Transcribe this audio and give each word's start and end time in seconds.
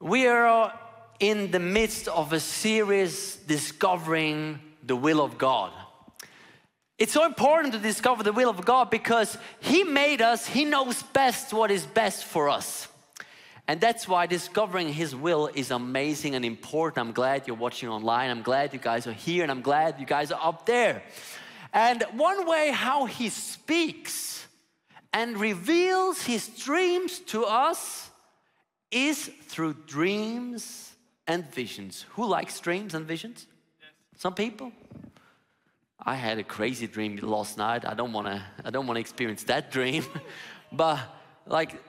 We 0.00 0.26
are 0.26 0.78
in 1.20 1.50
the 1.50 1.58
midst 1.58 2.06
of 2.08 2.34
a 2.34 2.40
series 2.40 3.36
discovering 3.36 4.60
the 4.82 4.94
will 4.94 5.24
of 5.24 5.38
God. 5.38 5.72
It's 6.98 7.12
so 7.12 7.24
important 7.24 7.72
to 7.72 7.78
discover 7.78 8.22
the 8.22 8.32
will 8.32 8.50
of 8.50 8.62
God 8.66 8.90
because 8.90 9.38
He 9.58 9.84
made 9.84 10.20
us, 10.20 10.46
He 10.46 10.66
knows 10.66 11.02
best 11.02 11.54
what 11.54 11.70
is 11.70 11.86
best 11.86 12.24
for 12.24 12.50
us. 12.50 12.88
And 13.66 13.80
that's 13.80 14.06
why 14.06 14.26
discovering 14.26 14.92
His 14.92 15.16
will 15.16 15.48
is 15.54 15.70
amazing 15.70 16.34
and 16.34 16.44
important. 16.44 17.06
I'm 17.06 17.14
glad 17.14 17.46
you're 17.46 17.56
watching 17.56 17.88
online. 17.88 18.28
I'm 18.28 18.42
glad 18.42 18.74
you 18.74 18.78
guys 18.78 19.06
are 19.06 19.14
here 19.14 19.44
and 19.44 19.50
I'm 19.50 19.62
glad 19.62 19.98
you 19.98 20.04
guys 20.04 20.30
are 20.30 20.40
up 20.42 20.66
there. 20.66 21.02
And 21.72 22.02
one 22.12 22.46
way 22.46 22.70
how 22.70 23.06
He 23.06 23.30
speaks 23.30 24.46
and 25.14 25.38
reveals 25.40 26.20
His 26.20 26.48
dreams 26.48 27.18
to 27.20 27.44
us 27.44 28.10
is 28.90 29.30
through 29.48 29.74
dreams 29.86 30.94
and 31.26 31.50
visions. 31.52 32.06
Who 32.10 32.26
likes 32.26 32.60
dreams 32.60 32.94
and 32.94 33.06
visions? 33.06 33.46
Some 34.16 34.34
people? 34.34 34.72
I 36.00 36.14
had 36.14 36.38
a 36.38 36.44
crazy 36.44 36.86
dream 36.86 37.16
last 37.16 37.58
night. 37.58 37.84
I 37.84 37.94
don't 37.94 38.12
want 38.12 38.28
to. 38.28 38.42
I 38.64 38.70
don't 38.70 38.86
want 38.86 38.96
to 38.96 39.00
experience 39.00 39.42
that 39.44 39.72
dream, 39.72 40.04
but 40.72 41.00
like 41.46 41.82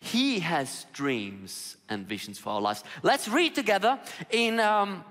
he 0.00 0.38
has 0.38 0.86
dreams 0.92 1.76
and 1.88 2.06
visions 2.06 2.38
for 2.38 2.50
our 2.50 2.60
lives. 2.60 2.84
Let's 3.02 3.28
read 3.28 3.54
together 3.54 3.98
in 4.30 4.60
um, 4.60 5.04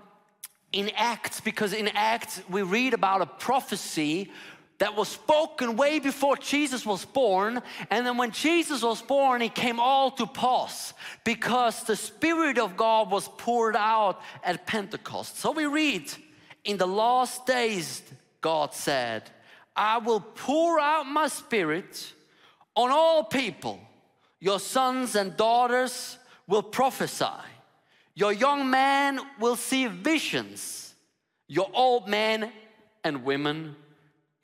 in 0.71 0.89
Acts 0.95 1.41
because 1.41 1.73
in 1.73 1.89
Acts 1.89 2.41
we 2.49 2.61
read 2.61 2.93
about 2.93 3.21
a 3.21 3.25
prophecy 3.25 4.31
that 4.77 4.95
was 4.95 5.07
spoken 5.07 5.77
way 5.77 5.99
before 5.99 6.35
Jesus 6.35 6.85
was 6.85 7.05
born. 7.05 7.61
And 7.89 8.05
then 8.05 8.17
when 8.17 8.31
Jesus 8.31 8.81
was 8.81 9.01
born, 9.01 9.41
it 9.41 9.55
came 9.55 9.79
all 9.79 10.11
to 10.11 10.27
pass 10.27 10.93
because 11.23 11.83
the 11.83 11.95
Spirit 11.95 12.57
of 12.57 12.75
God 12.75 13.09
was 13.09 13.29
poured 13.37 13.75
out 13.75 14.21
at 14.43 14.67
Pentecost. 14.67 15.39
So 15.39 15.51
we 15.51 15.65
read 15.65 16.11
in 16.65 16.77
the 16.77 16.87
last 16.87 17.45
days, 17.45 18.03
God 18.41 18.73
said, 18.73 19.29
I 19.75 19.97
will 19.99 20.19
pour 20.19 20.79
out 20.79 21.05
my 21.05 21.27
spirit 21.27 22.13
on 22.75 22.91
all 22.91 23.23
people. 23.23 23.79
Your 24.39 24.59
sons 24.59 25.15
and 25.15 25.35
daughters 25.37 26.17
will 26.47 26.63
prophesy. 26.63 27.25
Your 28.13 28.31
young 28.31 28.69
men 28.69 29.19
will 29.39 29.55
see 29.55 29.87
visions. 29.87 30.93
Your 31.47 31.69
old 31.73 32.07
men 32.07 32.51
and 33.03 33.23
women 33.23 33.75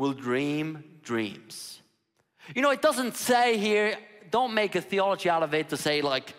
will 0.01 0.13
dream 0.13 0.83
dreams. 1.03 1.79
You 2.55 2.63
know, 2.63 2.71
it 2.71 2.81
doesn't 2.81 3.15
say 3.15 3.57
here, 3.57 3.95
don't 4.31 4.51
make 4.55 4.73
a 4.73 4.81
theology 4.81 5.29
out 5.29 5.43
of 5.43 5.53
it 5.53 5.69
to 5.69 5.77
say, 5.77 6.01
like, 6.01 6.33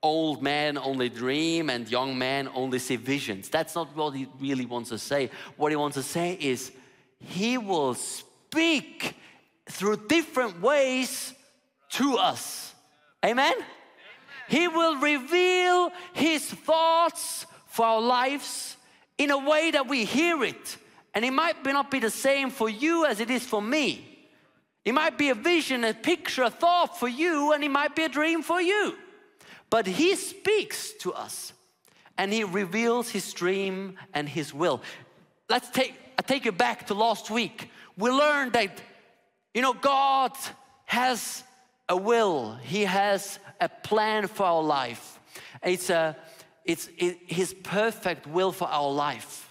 old 0.00 0.40
men 0.40 0.78
only 0.78 1.08
dream 1.08 1.68
and 1.68 1.90
young 1.90 2.16
men 2.16 2.48
only 2.54 2.78
see 2.78 2.94
visions. 2.94 3.48
That's 3.48 3.74
not 3.74 3.96
what 3.96 4.10
he 4.14 4.28
really 4.38 4.66
wants 4.66 4.90
to 4.90 4.98
say. 4.98 5.30
What 5.56 5.72
he 5.72 5.76
wants 5.76 5.96
to 5.96 6.02
say 6.04 6.38
is 6.40 6.70
he 7.18 7.58
will 7.58 7.94
speak 7.94 9.16
through 9.66 10.06
different 10.06 10.62
ways 10.62 11.34
to 11.98 12.18
us. 12.18 12.72
Amen? 13.24 13.52
Amen? 13.52 13.66
He 14.48 14.68
will 14.68 14.96
reveal 15.00 15.90
his 16.12 16.44
thoughts 16.44 17.46
for 17.66 17.84
our 17.84 18.00
lives 18.00 18.76
in 19.18 19.32
a 19.32 19.38
way 19.38 19.72
that 19.72 19.88
we 19.88 20.04
hear 20.04 20.44
it. 20.44 20.76
And 21.18 21.24
it 21.24 21.32
might 21.32 21.64
not 21.64 21.90
be 21.90 21.98
the 21.98 22.12
same 22.12 22.48
for 22.48 22.68
you 22.68 23.04
as 23.04 23.18
it 23.18 23.28
is 23.28 23.42
for 23.42 23.60
me. 23.60 24.06
It 24.84 24.92
might 24.92 25.18
be 25.18 25.30
a 25.30 25.34
vision, 25.34 25.82
a 25.82 25.92
picture, 25.92 26.44
a 26.44 26.50
thought 26.50 26.96
for 26.96 27.08
you, 27.08 27.52
and 27.52 27.64
it 27.64 27.72
might 27.72 27.96
be 27.96 28.04
a 28.04 28.08
dream 28.08 28.40
for 28.40 28.60
you. 28.60 28.94
But 29.68 29.88
He 29.88 30.14
speaks 30.14 30.92
to 31.00 31.12
us 31.12 31.52
and 32.16 32.32
He 32.32 32.44
reveals 32.44 33.10
His 33.10 33.32
dream 33.32 33.96
and 34.14 34.28
His 34.28 34.54
will. 34.54 34.80
Let's 35.48 35.68
take, 35.70 35.92
I 36.20 36.22
take 36.22 36.44
you 36.44 36.52
back 36.52 36.86
to 36.86 36.94
last 36.94 37.30
week. 37.30 37.68
We 37.96 38.10
learned 38.10 38.52
that, 38.52 38.80
you 39.54 39.62
know, 39.62 39.72
God 39.72 40.36
has 40.84 41.42
a 41.88 41.96
will, 41.96 42.54
He 42.62 42.84
has 42.84 43.40
a 43.60 43.68
plan 43.68 44.28
for 44.28 44.44
our 44.44 44.62
life. 44.62 45.18
It's, 45.64 45.90
a, 45.90 46.16
it's 46.64 46.88
it, 46.96 47.18
His 47.26 47.54
perfect 47.54 48.28
will 48.28 48.52
for 48.52 48.68
our 48.68 48.92
life 48.92 49.47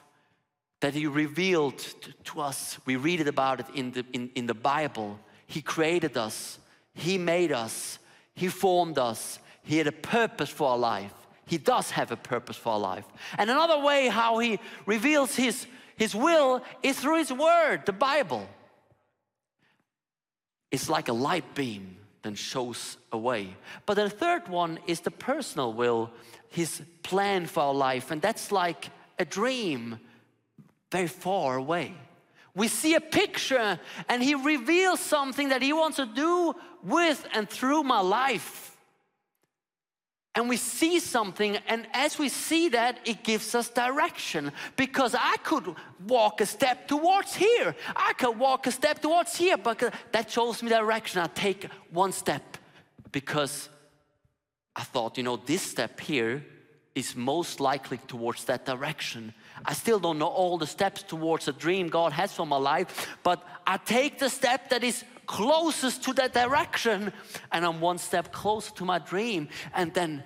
that 0.79 0.93
He 0.93 1.07
revealed 1.07 1.77
to, 2.25 2.41
us. 2.41 2.77
We 2.85 2.95
read 2.95 3.19
it 3.19 3.27
about 3.27 3.59
it 3.59 3.65
in 3.73 3.91
the, 3.91 4.05
in, 4.13 4.29
in 4.35 4.47
the 4.47 4.53
Bible. 4.53 5.19
He 5.45 5.61
created 5.61 6.17
us, 6.17 6.59
He 6.93 7.17
made 7.17 7.51
us, 7.51 7.99
He 8.35 8.47
formed 8.47 8.97
us, 8.97 9.39
he 9.67 9.77
had 9.77 9.87
a 9.87 9.91
purpose 9.91 10.49
for 10.49 10.69
our 10.69 10.77
life. 10.77 11.13
He 11.45 11.57
does 11.57 11.91
have 11.91 12.11
a 12.11 12.15
purpose 12.15 12.55
for 12.55 12.71
our 12.73 12.79
life. 12.79 13.03
And 13.37 13.49
another 13.49 13.79
way 13.79 14.07
how 14.07 14.39
he 14.39 14.59
reveals 14.85 15.35
his, 15.35 15.67
his 15.97 16.15
will 16.15 16.63
is 16.81 16.97
through 16.97 17.17
his 17.17 17.33
word, 17.33 17.85
the 17.85 17.91
Bible. 17.91 18.47
It's 20.71 20.89
like 20.89 21.09
a 21.09 21.13
light 21.13 21.53
beam 21.53 21.97
that 22.21 22.37
shows 22.37 22.97
a 23.11 23.17
way. 23.17 23.57
But 23.85 23.95
the 23.95 24.09
third 24.09 24.47
one 24.47 24.79
is 24.87 25.01
the 25.01 25.11
personal 25.11 25.73
will, 25.73 26.11
his 26.47 26.81
plan 27.03 27.45
for 27.45 27.63
our 27.63 27.73
life. 27.73 28.09
And 28.09 28.21
that's 28.21 28.53
like 28.53 28.89
a 29.19 29.25
dream 29.25 29.99
very 30.91 31.07
far 31.07 31.57
away. 31.57 31.93
We 32.55 32.67
see 32.67 32.95
a 32.95 33.01
picture 33.01 33.79
and 34.09 34.23
he 34.23 34.35
reveals 34.35 34.99
something 34.99 35.49
that 35.49 35.61
he 35.61 35.73
wants 35.73 35.97
to 35.97 36.05
do 36.05 36.55
with 36.83 37.27
and 37.33 37.49
through 37.49 37.83
my 37.83 37.99
life 37.99 38.77
and 40.37 40.47
we 40.47 40.57
see 40.57 40.99
something, 40.99 41.57
and 41.67 41.87
as 41.93 42.19
we 42.19 42.29
see 42.29 42.69
that, 42.69 42.99
it 43.05 43.23
gives 43.23 43.55
us 43.55 43.69
direction. 43.69 44.51
Because 44.75 45.15
I 45.15 45.37
could 45.37 45.73
walk 46.07 46.41
a 46.41 46.45
step 46.45 46.87
towards 46.87 47.33
here, 47.33 47.75
I 47.95 48.13
could 48.13 48.37
walk 48.37 48.67
a 48.67 48.71
step 48.71 49.01
towards 49.01 49.35
here, 49.35 49.57
but 49.57 49.91
that 50.11 50.29
shows 50.29 50.61
me 50.61 50.69
direction. 50.69 51.21
I 51.21 51.25
take 51.25 51.67
one 51.89 52.11
step 52.11 52.55
because 53.11 53.67
I 54.75 54.83
thought, 54.83 55.17
you 55.17 55.23
know, 55.23 55.37
this 55.37 55.63
step 55.63 55.99
here 55.99 56.45
is 56.93 57.15
most 57.15 57.59
likely 57.59 57.97
towards 58.07 58.45
that 58.45 58.63
direction. 58.63 59.33
I 59.65 59.73
still 59.73 59.99
don't 59.99 60.19
know 60.19 60.27
all 60.27 60.57
the 60.57 60.67
steps 60.67 61.03
towards 61.03 61.47
a 61.47 61.53
dream 61.53 61.89
God 61.89 62.11
has 62.13 62.33
for 62.33 62.45
my 62.45 62.57
life, 62.57 63.07
but 63.23 63.43
I 63.65 63.77
take 63.77 64.19
the 64.19 64.29
step 64.29 64.69
that 64.69 64.83
is 64.83 65.03
closest 65.25 66.03
to 66.03 66.13
that 66.13 66.33
direction 66.33 67.11
and 67.51 67.65
I'm 67.65 67.81
one 67.81 67.97
step 67.97 68.31
closer 68.31 68.73
to 68.75 68.85
my 68.85 68.99
dream. 68.99 69.49
And 69.73 69.93
then 69.93 70.23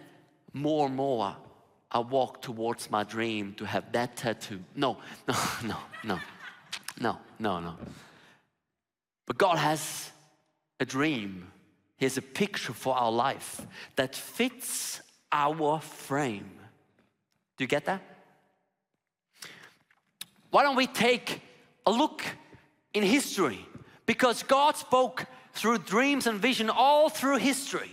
more 0.54 0.88
and 0.88 0.96
more, 0.96 1.36
I 1.92 2.00
walk 2.00 2.42
towards 2.42 2.90
my 2.90 3.04
dream 3.04 3.54
to 3.56 3.66
have 3.66 3.92
that 3.92 4.16
tattoo. 4.16 4.62
No, 4.76 4.98
no, 5.28 5.36
no, 5.64 5.78
no, 6.04 6.20
no, 7.00 7.18
no, 7.40 7.60
no. 7.60 7.76
But 9.26 9.38
God 9.38 9.58
has 9.58 10.12
a 10.80 10.86
dream. 10.86 11.52
He 11.98 12.06
has 12.06 12.18
a 12.18 12.22
picture 12.22 12.74
for 12.74 12.96
our 12.96 13.12
life 13.12 13.62
that 13.96 14.16
fits 14.16 15.02
our 15.32 15.80
frame. 15.80 16.52
Do 17.58 17.64
you 17.64 17.68
get 17.68 17.86
that? 17.86 18.02
Why 20.52 20.64
don't 20.64 20.76
we 20.76 20.88
take 20.88 21.42
a 21.86 21.92
look 21.92 22.24
in 22.94 23.04
history? 23.04 23.66
Because 24.06 24.44
God 24.44 24.76
spoke 24.76 25.26
through 25.54 25.80
dreams 25.80 26.28
and 26.28 26.40
vision 26.40 26.70
all 26.70 27.10
through 27.10 27.38
history. 27.38 27.92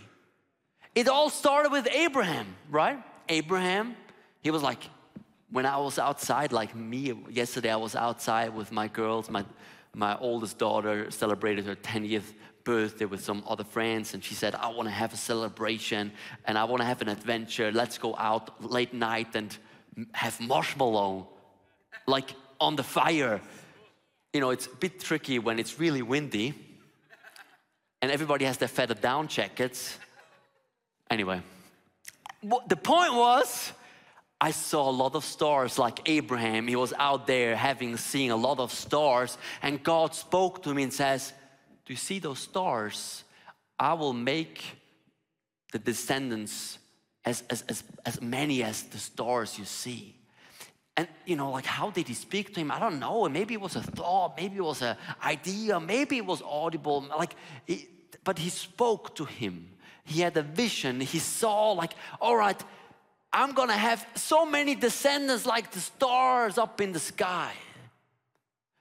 It 0.94 1.08
all 1.08 1.30
started 1.30 1.72
with 1.72 1.88
Abraham, 1.90 2.46
right? 2.70 2.98
Abraham, 3.28 3.96
he 4.40 4.50
was 4.50 4.62
like, 4.62 4.82
when 5.50 5.64
I 5.64 5.78
was 5.78 5.98
outside, 5.98 6.52
like 6.52 6.74
me, 6.74 7.14
yesterday 7.30 7.70
I 7.70 7.76
was 7.76 7.94
outside 7.94 8.54
with 8.54 8.70
my 8.70 8.88
girls. 8.88 9.30
My, 9.30 9.44
my 9.94 10.18
oldest 10.18 10.58
daughter 10.58 11.10
celebrated 11.10 11.64
her 11.66 11.76
10th 11.76 12.34
birthday 12.64 13.06
with 13.06 13.24
some 13.24 13.42
other 13.46 13.64
friends, 13.64 14.12
and 14.12 14.22
she 14.22 14.34
said, 14.34 14.54
I 14.54 14.68
want 14.68 14.88
to 14.88 14.94
have 14.94 15.14
a 15.14 15.16
celebration 15.16 16.12
and 16.44 16.58
I 16.58 16.64
want 16.64 16.80
to 16.82 16.86
have 16.86 17.00
an 17.00 17.08
adventure. 17.08 17.72
Let's 17.72 17.96
go 17.96 18.14
out 18.16 18.62
late 18.62 18.92
night 18.92 19.36
and 19.36 19.56
have 20.12 20.38
marshmallow, 20.40 21.28
like 22.06 22.34
on 22.60 22.76
the 22.76 22.82
fire. 22.82 23.40
You 24.32 24.40
know, 24.40 24.50
it's 24.50 24.66
a 24.66 24.76
bit 24.76 25.00
tricky 25.00 25.38
when 25.38 25.58
it's 25.58 25.78
really 25.78 26.02
windy 26.02 26.54
and 28.00 28.10
everybody 28.10 28.44
has 28.44 28.58
their 28.58 28.68
feather 28.68 28.94
down 28.94 29.28
jackets 29.28 29.98
Anyway, 31.10 31.40
the 32.42 32.76
point 32.76 33.14
was, 33.14 33.72
I 34.40 34.50
saw 34.50 34.88
a 34.88 34.92
lot 34.92 35.14
of 35.14 35.24
stars 35.24 35.78
like 35.78 36.08
Abraham. 36.08 36.68
He 36.68 36.76
was 36.76 36.92
out 36.98 37.26
there 37.26 37.56
having 37.56 37.96
seen 37.96 38.30
a 38.30 38.36
lot 38.36 38.60
of 38.60 38.72
stars, 38.72 39.38
and 39.62 39.82
God 39.82 40.14
spoke 40.14 40.62
to 40.64 40.74
me 40.74 40.82
and 40.82 40.92
says, 40.92 41.32
Do 41.86 41.92
you 41.92 41.96
see 41.96 42.18
those 42.18 42.38
stars? 42.40 43.24
I 43.78 43.94
will 43.94 44.12
make 44.12 44.62
the 45.72 45.78
descendants 45.78 46.78
as, 47.24 47.42
as, 47.48 47.62
as, 47.68 47.82
as 48.04 48.20
many 48.20 48.62
as 48.62 48.82
the 48.84 48.98
stars 48.98 49.58
you 49.58 49.64
see. 49.64 50.17
And 50.98 51.06
you 51.24 51.36
know, 51.36 51.50
like 51.58 51.68
how 51.78 51.88
did 51.90 52.06
he 52.08 52.14
speak 52.14 52.46
to 52.54 52.60
him? 52.60 52.70
I 52.70 52.78
don't 52.84 52.98
know. 52.98 53.28
Maybe 53.28 53.54
it 53.54 53.60
was 53.60 53.76
a 53.76 53.82
thought, 53.98 54.30
maybe 54.36 54.56
it 54.56 54.66
was 54.72 54.82
an 54.82 54.96
idea, 55.22 55.78
maybe 55.78 56.14
it 56.22 56.26
was 56.26 56.42
audible. 56.42 57.06
Like, 57.22 57.34
but 58.24 58.36
he 58.38 58.50
spoke 58.50 59.14
to 59.14 59.24
him 59.24 59.78
he 60.08 60.22
had 60.22 60.36
a 60.38 60.42
vision. 60.42 61.00
He 61.00 61.18
saw, 61.18 61.72
like, 61.72 61.92
all 62.20 62.36
right, 62.36 62.60
I'm 63.30 63.52
gonna 63.52 63.74
have 63.76 64.06
so 64.14 64.46
many 64.46 64.74
descendants 64.74 65.44
like 65.44 65.70
the 65.70 65.80
stars 65.80 66.56
up 66.56 66.80
in 66.80 66.92
the 66.92 66.98
sky. 66.98 67.52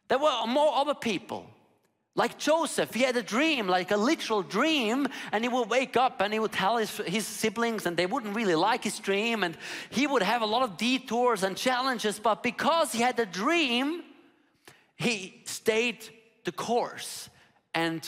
There 0.08 0.18
were 0.18 0.48
more 0.48 0.74
other 0.74 0.96
people. 0.96 1.46
Like 2.18 2.40
Joseph, 2.40 2.96
he 2.96 3.04
had 3.04 3.16
a 3.16 3.22
dream, 3.22 3.68
like 3.68 3.92
a 3.92 3.96
literal 3.96 4.42
dream, 4.42 5.08
and 5.32 5.44
he 5.44 5.50
would 5.50 5.70
wake 5.70 5.96
up 5.96 6.20
and 6.20 6.34
he 6.34 6.40
would 6.40 6.52
tell 6.52 6.78
his, 6.78 6.98
his 6.98 7.28
siblings, 7.28 7.86
and 7.86 7.96
they 7.96 8.08
wouldn't 8.08 8.36
really 8.36 8.56
like 8.56 8.84
his 8.84 8.98
dream, 8.98 9.44
and 9.44 9.56
he 9.92 10.08
would 10.08 10.24
have 10.24 10.42
a 10.42 10.46
lot 10.48 10.64
of 10.64 10.78
detours 10.78 11.44
and 11.44 11.56
challenges, 11.56 12.20
but 12.20 12.42
because 12.42 12.92
he 12.92 13.04
had 13.04 13.20
a 13.20 13.26
dream, 13.26 14.02
he 14.96 15.44
stayed 15.46 16.10
the 16.44 16.52
course. 16.52 17.30
And 17.76 18.02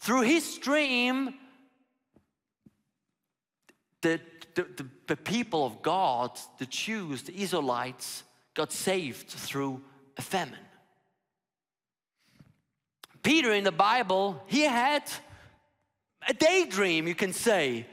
through 0.00 0.22
his 0.22 0.58
dream, 0.58 1.34
the, 4.00 4.20
the, 4.56 4.66
the, 4.76 4.86
the 5.06 5.16
people 5.16 5.64
of 5.64 5.80
God, 5.80 6.36
the 6.58 6.66
Jews, 6.66 7.22
the 7.22 7.40
Israelites, 7.40 8.24
got 8.54 8.72
saved 8.72 9.28
through 9.28 9.80
a 10.16 10.22
famine. 10.22 10.58
Peter 13.22 13.52
in 13.52 13.64
the 13.64 13.72
Bible, 13.72 14.42
he 14.46 14.62
had 14.62 15.02
a 16.28 16.34
daydream, 16.34 17.06
you 17.06 17.14
can 17.14 17.32
say. 17.32 17.86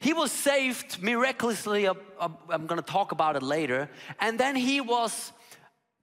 He 0.00 0.12
was 0.12 0.30
saved 0.30 1.02
miraculously. 1.02 1.86
Uh, 1.86 1.94
uh, 2.18 2.28
I'm 2.50 2.66
going 2.66 2.80
to 2.80 2.86
talk 2.86 3.12
about 3.12 3.36
it 3.36 3.42
later. 3.42 3.88
And 4.20 4.38
then 4.38 4.56
he 4.56 4.80
was 4.80 5.32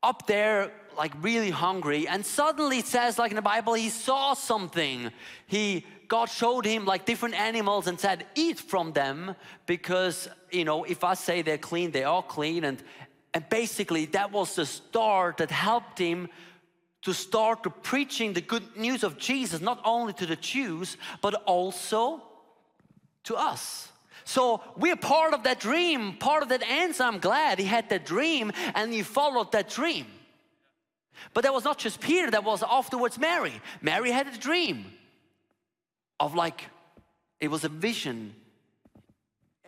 up 0.01 0.27
there, 0.27 0.71
like 0.97 1.13
really 1.21 1.51
hungry. 1.51 2.07
And 2.07 2.25
suddenly 2.25 2.79
it 2.79 2.87
says, 2.87 3.19
like 3.19 3.31
in 3.31 3.35
the 3.35 3.41
Bible, 3.41 3.73
he 3.73 3.89
saw 3.89 4.33
something. 4.33 5.11
He 5.47 5.85
God 6.07 6.29
showed 6.29 6.63
him 6.65 6.85
like 6.85 7.05
different 7.05 7.33
animals 7.33 7.87
and 7.87 7.99
said, 7.99 8.27
eat 8.35 8.59
from 8.59 8.93
them 8.93 9.35
because, 9.65 10.27
you 10.51 10.63
know, 10.63 10.83
if 10.83 11.03
I 11.03 11.15
say 11.15 11.41
they're 11.41 11.57
clean, 11.57 11.89
they 11.89 12.03
are 12.03 12.21
clean. 12.21 12.65
And, 12.65 12.83
and 13.33 13.47
basically, 13.49 14.05
that 14.07 14.31
was 14.31 14.55
the 14.55 14.65
start 14.67 15.37
that 15.37 15.49
helped 15.49 15.97
him 15.97 16.29
to 17.03 17.13
start 17.13 17.83
preaching 17.83 18.33
the 18.33 18.41
good 18.41 18.77
news 18.77 19.03
of 19.03 19.17
Jesus, 19.17 19.61
not 19.61 19.81
only 19.83 20.13
to 20.13 20.25
the 20.25 20.35
Jews, 20.37 20.97
but 21.21 21.35
also 21.45 22.21
to 23.25 23.35
us. 23.35 23.89
So 24.25 24.63
we're 24.77 24.95
part 24.95 25.33
of 25.33 25.43
that 25.43 25.59
dream, 25.59 26.13
part 26.17 26.43
of 26.43 26.49
that 26.49 26.63
answer. 26.63 27.03
I'm 27.03 27.19
glad 27.19 27.59
he 27.59 27.65
had 27.65 27.89
that 27.89 28.05
dream 28.05 28.51
and 28.73 28.93
he 28.93 29.03
followed 29.03 29.51
that 29.51 29.69
dream. 29.69 30.05
But 31.33 31.43
that 31.43 31.53
was 31.53 31.63
not 31.63 31.77
just 31.77 31.99
Peter, 31.99 32.31
that 32.31 32.43
was 32.43 32.63
afterwards 32.63 33.17
Mary. 33.17 33.53
Mary 33.81 34.11
had 34.11 34.27
a 34.27 34.37
dream 34.37 34.85
of 36.19 36.35
like, 36.35 36.63
it 37.39 37.49
was 37.49 37.63
a 37.63 37.69
vision. 37.69 38.33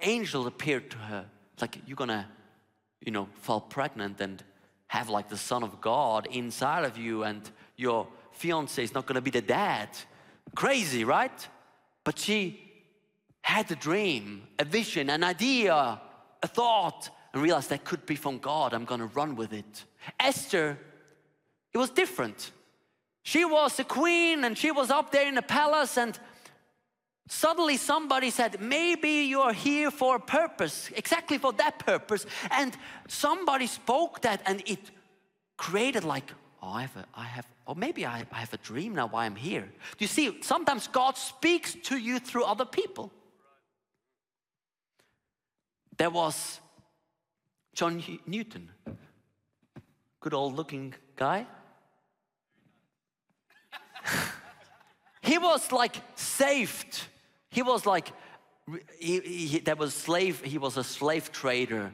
Angel 0.01 0.47
appeared 0.47 0.89
to 0.91 0.97
her, 0.97 1.25
like, 1.59 1.79
you're 1.85 1.95
gonna, 1.95 2.27
you 3.01 3.11
know, 3.11 3.27
fall 3.41 3.61
pregnant 3.61 4.21
and 4.21 4.43
have 4.95 5.09
like 5.09 5.27
the 5.29 5.37
Son 5.37 5.61
of 5.63 5.81
God 5.81 6.27
inside 6.31 6.85
of 6.85 6.97
you, 6.97 7.23
and 7.23 7.41
your 7.75 8.07
fiance 8.31 8.81
is 8.81 8.93
not 8.93 9.05
gonna 9.05 9.21
be 9.29 9.31
the 9.31 9.41
dad. 9.41 9.89
Crazy, 10.55 11.03
right? 11.03 11.39
But 12.05 12.17
she 12.17 12.39
had 13.41 13.69
a 13.71 13.75
dream, 13.75 14.25
a 14.57 14.65
vision, 14.65 15.09
an 15.09 15.23
idea, 15.23 16.01
a 16.41 16.47
thought, 16.47 17.09
and 17.33 17.43
realized 17.43 17.69
that 17.71 17.83
could 17.83 18.05
be 18.05 18.15
from 18.15 18.37
God. 18.39 18.73
I'm 18.73 18.85
gonna 18.85 19.11
run 19.19 19.35
with 19.35 19.51
it. 19.53 19.85
Esther, 20.19 20.77
it 21.73 21.77
was 21.77 21.89
different. 21.89 22.51
She 23.23 23.43
was 23.43 23.79
a 23.79 23.83
queen 23.83 24.45
and 24.45 24.57
she 24.57 24.71
was 24.71 24.89
up 24.89 25.11
there 25.11 25.27
in 25.27 25.35
the 25.35 25.47
palace, 25.59 25.97
and 25.97 26.17
Suddenly 27.27 27.77
somebody 27.77 28.29
said, 28.29 28.61
maybe 28.61 29.25
you're 29.25 29.53
here 29.53 29.89
for 29.89 30.17
a 30.17 30.19
purpose, 30.19 30.91
exactly 30.95 31.39
for 31.39 31.53
that 31.53 31.79
purpose. 31.79 32.25
And 32.51 32.77
somebody 33.07 33.65
spoke 33.65 34.21
that 34.21 34.41
and 34.45 34.61
it 34.67 34.79
created 35.57 36.03
like, 36.03 36.31
oh, 36.61 36.69
I 36.69 36.81
have, 36.81 36.95
a, 36.97 37.05
I 37.15 37.23
have 37.23 37.47
or 37.65 37.75
maybe 37.75 38.05
I, 38.05 38.25
I 38.31 38.35
have 38.37 38.53
a 38.53 38.57
dream 38.57 38.93
now 38.93 39.07
why 39.07 39.25
I'm 39.25 39.35
here. 39.35 39.63
Do 39.63 40.03
you 40.03 40.07
see, 40.07 40.37
sometimes 40.41 40.87
God 40.87 41.17
speaks 41.17 41.73
to 41.85 41.97
you 41.97 42.19
through 42.19 42.43
other 42.43 42.65
people. 42.65 43.11
There 45.97 46.11
was 46.11 46.59
John 47.73 48.03
Newton, 48.27 48.69
good 50.19 50.33
old 50.35 50.55
looking 50.55 50.93
guy. 51.15 51.47
he 55.21 55.39
was 55.39 55.71
like 55.71 55.95
saved 56.13 57.01
he 57.55 57.61
was 57.61 57.85
like, 57.85 58.11
he, 58.99 59.21
he, 59.21 59.73
was 59.77 59.93
slave, 59.93 60.41
he 60.41 60.57
was 60.57 60.75
a 60.75 60.83
slave 60.83 61.31
trader 61.31 61.93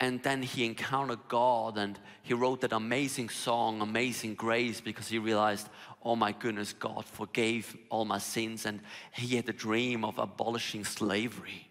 and 0.00 0.22
then 0.22 0.42
he 0.42 0.64
encountered 0.64 1.28
God 1.28 1.76
and 1.76 1.98
he 2.22 2.32
wrote 2.32 2.62
that 2.62 2.72
amazing 2.72 3.28
song, 3.28 3.82
Amazing 3.82 4.34
Grace, 4.34 4.80
because 4.80 5.08
he 5.08 5.18
realized, 5.18 5.68
oh 6.02 6.16
my 6.16 6.32
goodness, 6.32 6.72
God 6.72 7.04
forgave 7.04 7.76
all 7.90 8.06
my 8.06 8.16
sins. 8.16 8.64
And 8.64 8.80
he 9.12 9.36
had 9.36 9.46
a 9.50 9.52
dream 9.52 10.06
of 10.06 10.18
abolishing 10.18 10.84
slavery 10.84 11.68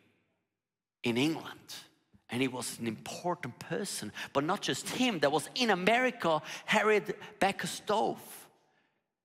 in 1.01 1.18
England. 1.18 1.74
And 2.30 2.39
he 2.39 2.47
was 2.47 2.77
an 2.80 2.85
important 2.85 3.57
person, 3.57 4.12
but 4.31 4.44
not 4.44 4.62
just 4.62 4.89
him. 4.89 5.18
There 5.18 5.31
was 5.31 5.50
in 5.56 5.71
America 5.71 6.39
Harriet 6.65 7.18
Beecher 7.39 7.68
Stowe. 7.68 8.18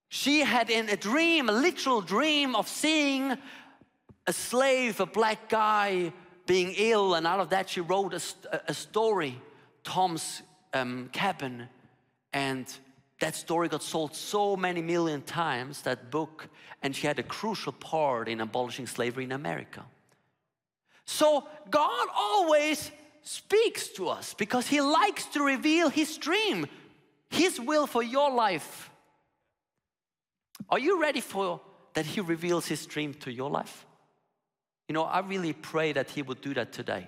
She 0.09 0.41
had 0.41 0.71
in 0.71 0.89
a 0.89 0.97
dream, 0.97 1.51
a 1.51 1.53
literal 1.53 2.01
dream 2.01 2.57
of 2.57 2.67
seeing 2.69 3.37
a 4.29 4.33
slave, 4.33 5.01
a 5.01 5.07
black 5.07 5.49
guy 5.49 6.13
being 6.47 6.75
ill, 6.77 7.15
and 7.15 7.27
out 7.27 7.41
of 7.41 7.49
that 7.51 7.71
she 7.71 7.81
wrote 7.81 8.13
a, 8.13 8.21
a 8.69 8.75
story, 8.75 9.41
Tom's 9.83 10.43
um, 10.75 11.09
Cabin, 11.13 11.67
and 12.35 12.67
that 13.21 13.35
story 13.35 13.69
got 13.69 13.83
sold 13.83 14.15
so 14.15 14.55
many 14.55 14.83
million 14.83 15.23
times, 15.23 15.83
that 15.83 16.11
book, 16.11 16.49
and 16.83 16.95
she 16.95 17.07
had 17.07 17.19
a 17.19 17.23
crucial 17.23 17.73
part 17.73 18.29
in 18.29 18.41
abolishing 18.41 18.87
slavery 18.87 19.25
in 19.25 19.33
America. 19.33 19.83
So 21.07 21.49
God 21.71 22.09
always 22.15 22.91
speaks 23.23 23.89
to 23.89 24.09
us 24.09 24.35
because 24.35 24.67
He 24.67 24.83
likes 24.83 25.25
to 25.29 25.43
reveal 25.43 25.89
His 25.89 26.19
dream, 26.19 26.67
His 27.31 27.59
will 27.59 27.87
for 27.87 28.03
your 28.03 28.31
life. 28.31 28.91
Are 30.69 30.79
you 30.79 31.01
ready 31.01 31.23
for 31.23 31.63
that 31.95 32.05
He 32.05 32.21
reveals 32.21 32.67
His 32.67 32.85
dream 32.85 33.15
to 33.15 33.33
your 33.33 33.49
life? 33.49 33.87
You 34.89 34.95
know, 34.95 35.05
I 35.05 35.21
really 35.21 35.53
pray 35.53 35.93
that 35.93 36.11
He 36.11 36.23
would 36.23 36.41
do 36.41 36.55
that 36.55 36.73
today. 36.73 37.07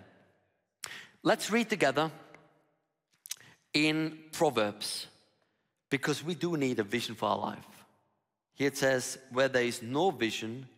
Let's 1.23 1.51
read 1.51 1.69
together 1.69 2.11
in 3.73 4.19
Proverbs 4.33 5.07
because 5.91 6.23
we 6.23 6.35
do 6.35 6.57
need 6.57 6.79
a 6.79 6.85
vision 6.85 7.15
for 7.15 7.29
our 7.31 7.39
life. 7.39 7.67
Here 8.55 8.69
it 8.69 8.77
says, 8.77 9.19
Where 9.33 9.49
there 9.49 9.65
is 9.65 9.83
no 9.83 10.11
vision, 10.11 10.69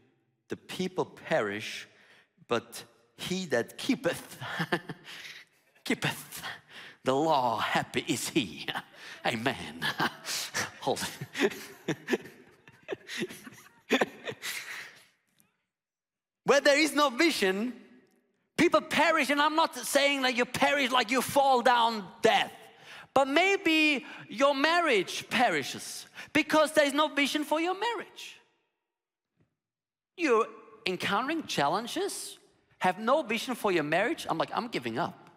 the 0.49 0.57
people 0.57 1.05
perish, 1.05 1.89
but 2.49 2.85
he 3.17 3.47
that 3.47 3.79
keepeth, 3.79 4.39
keepeth 5.85 6.43
the 7.05 7.15
law, 7.15 7.59
happy 7.59 8.05
is 8.07 8.29
he. 8.29 8.67
Amen. 9.27 9.87
Hold 10.81 11.01
Where 16.45 16.61
there 16.61 16.79
is 16.79 16.95
no 16.95 17.11
vision, 17.11 17.73
people 18.57 18.81
perish. 18.81 19.31
And 19.31 19.41
I'm 19.41 19.57
not 19.57 19.77
saying 19.77 20.23
that 20.23 20.37
you 20.37 20.45
perish 20.45 20.91
like 20.91 21.11
you 21.11 21.23
fall 21.23 21.63
down 21.63 22.05
death. 22.21 22.53
But 23.15 23.29
maybe 23.29 24.07
your 24.29 24.55
marriage 24.55 25.29
perishes 25.29 26.07
because 26.33 26.73
there 26.73 26.87
is 26.87 26.95
no 26.95 27.09
vision 27.09 27.45
for 27.45 27.61
your 27.61 27.79
marriage. 27.79 28.41
You're 30.17 30.47
encountering 30.87 31.45
challenges, 31.45 32.39
have 32.79 32.99
no 32.99 33.23
vision 33.23 33.55
for 33.55 33.71
your 33.71 33.85
marriage. 33.85 34.27
I'm 34.29 34.39
like, 34.39 34.51
I'm 34.55 34.69
giving 34.69 34.99
up. 34.99 35.31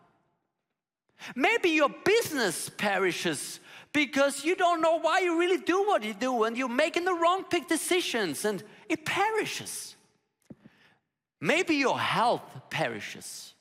Maybe 1.36 1.70
your 1.70 1.90
business 2.04 2.70
perishes 2.70 3.60
because 3.94 4.44
you 4.44 4.56
don't 4.56 4.82
know 4.82 5.00
why 5.00 5.20
you 5.20 5.40
really 5.40 5.58
do 5.58 5.86
what 5.86 6.04
you 6.04 6.14
do 6.14 6.44
and 6.44 6.58
you're 6.58 6.68
making 6.70 7.06
the 7.06 7.14
wrong 7.14 7.44
pick 7.46 7.68
decisions 7.68 8.46
and 8.46 8.64
it 8.90 9.06
perishes. 9.06 9.96
Maybe 11.46 11.75
your 11.75 12.00
health 12.00 12.42
perishes 12.72 13.54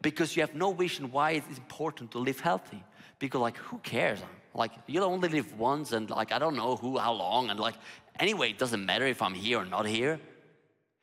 because 0.00 0.34
you 0.34 0.40
have 0.40 0.54
no 0.54 0.72
vision 0.72 1.12
why 1.12 1.32
it 1.32 1.44
is 1.50 1.58
important 1.58 2.10
to 2.12 2.18
live 2.18 2.40
healthy. 2.40 2.82
Because 3.18 3.42
like, 3.42 3.58
who 3.58 3.76
cares? 3.78 4.20
Like, 4.54 4.72
you 4.86 5.02
only 5.02 5.28
live 5.28 5.58
once 5.58 5.92
and 5.92 6.08
like, 6.08 6.32
I 6.32 6.38
don't 6.38 6.56
know 6.56 6.76
who, 6.76 6.96
how 6.96 7.12
long. 7.12 7.50
And 7.50 7.60
like, 7.60 7.74
anyway, 8.18 8.48
it 8.48 8.58
doesn't 8.58 8.82
matter 8.82 9.06
if 9.06 9.20
I'm 9.20 9.34
here 9.34 9.58
or 9.58 9.66
not 9.66 9.86
here. 9.86 10.18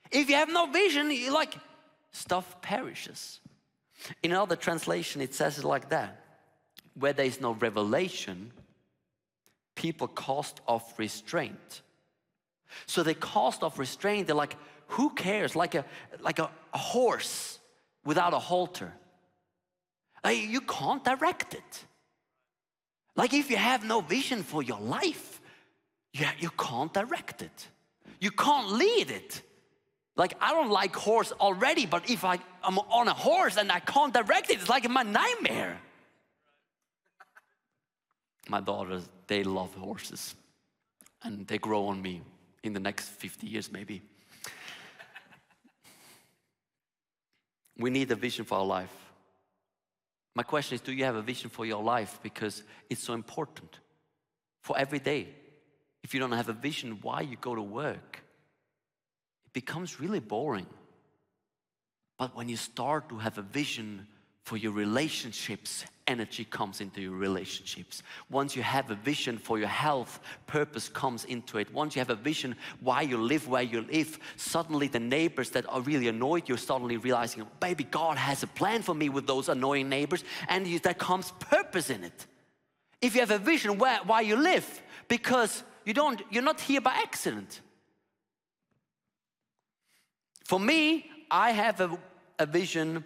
If 0.09 0.27
you 0.27 0.35
have 0.35 0.49
no 0.49 0.65
vision, 0.65 1.11
you 1.11 1.31
like, 1.31 1.53
stuff 2.11 2.59
perishes. 2.59 3.39
In 4.23 4.31
another 4.31 4.55
translation, 4.55 5.21
it 5.21 5.35
says 5.35 5.59
it 5.59 5.63
like 5.63 5.89
that. 5.89 6.23
Where 6.95 7.13
there 7.13 7.27
is 7.27 7.39
no 7.39 7.51
revelation, 7.51 8.51
people 9.75 10.07
cast 10.07 10.59
off 10.67 10.97
restraint. 10.97 11.83
So 12.87 13.03
they 13.03 13.13
cast 13.13 13.61
off 13.61 13.77
restraint, 13.77 14.25
they're 14.25 14.35
like, 14.35 14.57
who 14.87 15.09
cares? 15.11 15.55
Like 15.55 15.75
a, 15.75 15.85
like 16.19 16.39
a, 16.39 16.49
a 16.73 16.77
horse 16.77 17.59
without 18.03 18.33
a 18.33 18.39
halter. 18.39 18.91
Like 20.23 20.39
you 20.39 20.61
can't 20.61 21.03
direct 21.03 21.53
it. 21.53 21.85
Like 23.15 23.33
if 23.33 23.49
you 23.49 23.57
have 23.57 23.85
no 23.85 24.01
vision 24.01 24.43
for 24.43 24.61
your 24.61 24.79
life, 24.79 25.41
yeah, 26.13 26.31
you 26.39 26.49
can't 26.57 26.93
direct 26.93 27.41
it. 27.41 27.67
You 28.19 28.31
can't 28.31 28.71
lead 28.71 29.11
it. 29.11 29.41
Like 30.15 30.35
I 30.39 30.51
don't 30.51 30.69
like 30.69 30.95
horse 30.95 31.31
already, 31.33 31.85
but 31.85 32.09
if 32.09 32.23
I, 32.23 32.39
am 32.63 32.79
on 32.79 33.07
a 33.07 33.13
horse 33.13 33.57
and 33.57 33.71
I 33.71 33.79
can't 33.79 34.13
direct 34.13 34.49
it, 34.49 34.59
it's 34.59 34.69
like 34.69 34.89
my 34.89 35.03
nightmare. 35.03 35.79
My 38.47 38.61
daughters, 38.61 39.03
they 39.27 39.43
love 39.43 39.73
horses 39.75 40.35
and 41.23 41.45
they 41.47 41.57
grow 41.57 41.87
on 41.87 42.01
me 42.01 42.21
in 42.63 42.73
the 42.73 42.79
next 42.79 43.09
50 43.09 43.47
years 43.47 43.71
maybe. 43.71 44.01
We 47.77 47.89
need 47.89 48.11
a 48.11 48.15
vision 48.15 48.45
for 48.45 48.57
our 48.57 48.65
life. 48.65 48.93
My 50.35 50.43
question 50.43 50.75
is 50.75 50.81
do 50.81 50.93
you 50.93 51.05
have 51.05 51.15
a 51.15 51.21
vision 51.21 51.49
for 51.49 51.65
your 51.65 51.81
life? 51.81 52.19
Because 52.21 52.63
it's 52.89 53.03
so 53.03 53.13
important 53.13 53.79
for 54.61 54.77
every 54.77 54.99
day. 54.99 55.29
If 56.03 56.13
you 56.13 56.19
don't 56.19 56.33
have 56.33 56.49
a 56.49 56.53
vision 56.53 56.99
why 57.01 57.21
you 57.21 57.37
go 57.39 57.55
to 57.55 57.61
work, 57.61 58.23
it 59.45 59.53
becomes 59.53 59.99
really 59.99 60.19
boring. 60.19 60.67
But 62.17 62.35
when 62.35 62.47
you 62.47 62.57
start 62.57 63.09
to 63.09 63.17
have 63.17 63.37
a 63.37 63.41
vision 63.41 64.07
for 64.45 64.57
your 64.57 64.73
relationships, 64.73 65.85
energy 66.05 66.45
comes 66.45 66.79
into 66.79 67.01
your 67.01 67.15
relationships. 67.15 68.03
Once 68.29 68.55
you 68.55 68.61
have 68.61 68.91
a 68.91 68.95
vision 68.95 69.39
for 69.39 69.57
your 69.57 69.67
health, 69.67 70.19
purpose 70.45 70.87
comes 70.87 71.25
into 71.25 71.57
it. 71.57 71.73
Once 71.73 71.95
you 71.95 71.99
have 71.99 72.11
a 72.11 72.15
vision 72.15 72.55
why 72.79 73.01
you 73.01 73.17
live 73.17 73.47
where 73.47 73.63
you 73.63 73.81
live, 73.81 74.19
suddenly 74.37 74.87
the 74.87 74.99
neighbors 74.99 75.49
that 75.49 75.65
are 75.67 75.81
really 75.81 76.07
annoyed, 76.09 76.47
you're 76.47 76.59
suddenly 76.59 76.97
realizing, 76.97 77.41
oh, 77.41 77.47
baby, 77.59 77.85
God 77.85 78.17
has 78.17 78.43
a 78.43 78.47
plan 78.47 78.83
for 78.83 78.93
me 78.93 79.09
with 79.09 79.25
those 79.25 79.49
annoying 79.49 79.89
neighbors, 79.89 80.23
and 80.47 80.67
there 80.67 80.93
comes 80.93 81.31
purpose 81.39 81.89
in 81.89 82.03
it. 82.03 82.27
If 83.01 83.15
you 83.15 83.21
have 83.21 83.31
a 83.31 83.39
vision 83.39 83.79
where, 83.79 83.97
why 84.03 84.21
you 84.21 84.35
live, 84.35 84.83
because 85.07 85.63
you 85.85 85.95
don't, 85.95 86.21
you're 86.29 86.43
not 86.43 86.61
here 86.61 86.81
by 86.81 86.93
accident. 86.93 87.61
For 90.43 90.59
me, 90.59 91.09
I 91.31 91.49
have 91.49 91.81
a, 91.81 91.97
a 92.37 92.45
vision 92.45 93.03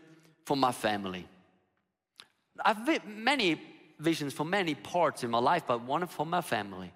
for 0.49 0.57
my 0.57 0.71
family. 0.71 1.27
I've 2.65 2.83
many 3.05 3.61
visions 3.99 4.33
for 4.33 4.43
many 4.43 4.73
parts 4.73 5.23
in 5.23 5.29
my 5.29 5.37
life, 5.37 5.63
but 5.67 5.83
one 5.83 6.07
for 6.07 6.25
my 6.25 6.41
family. 6.41 6.91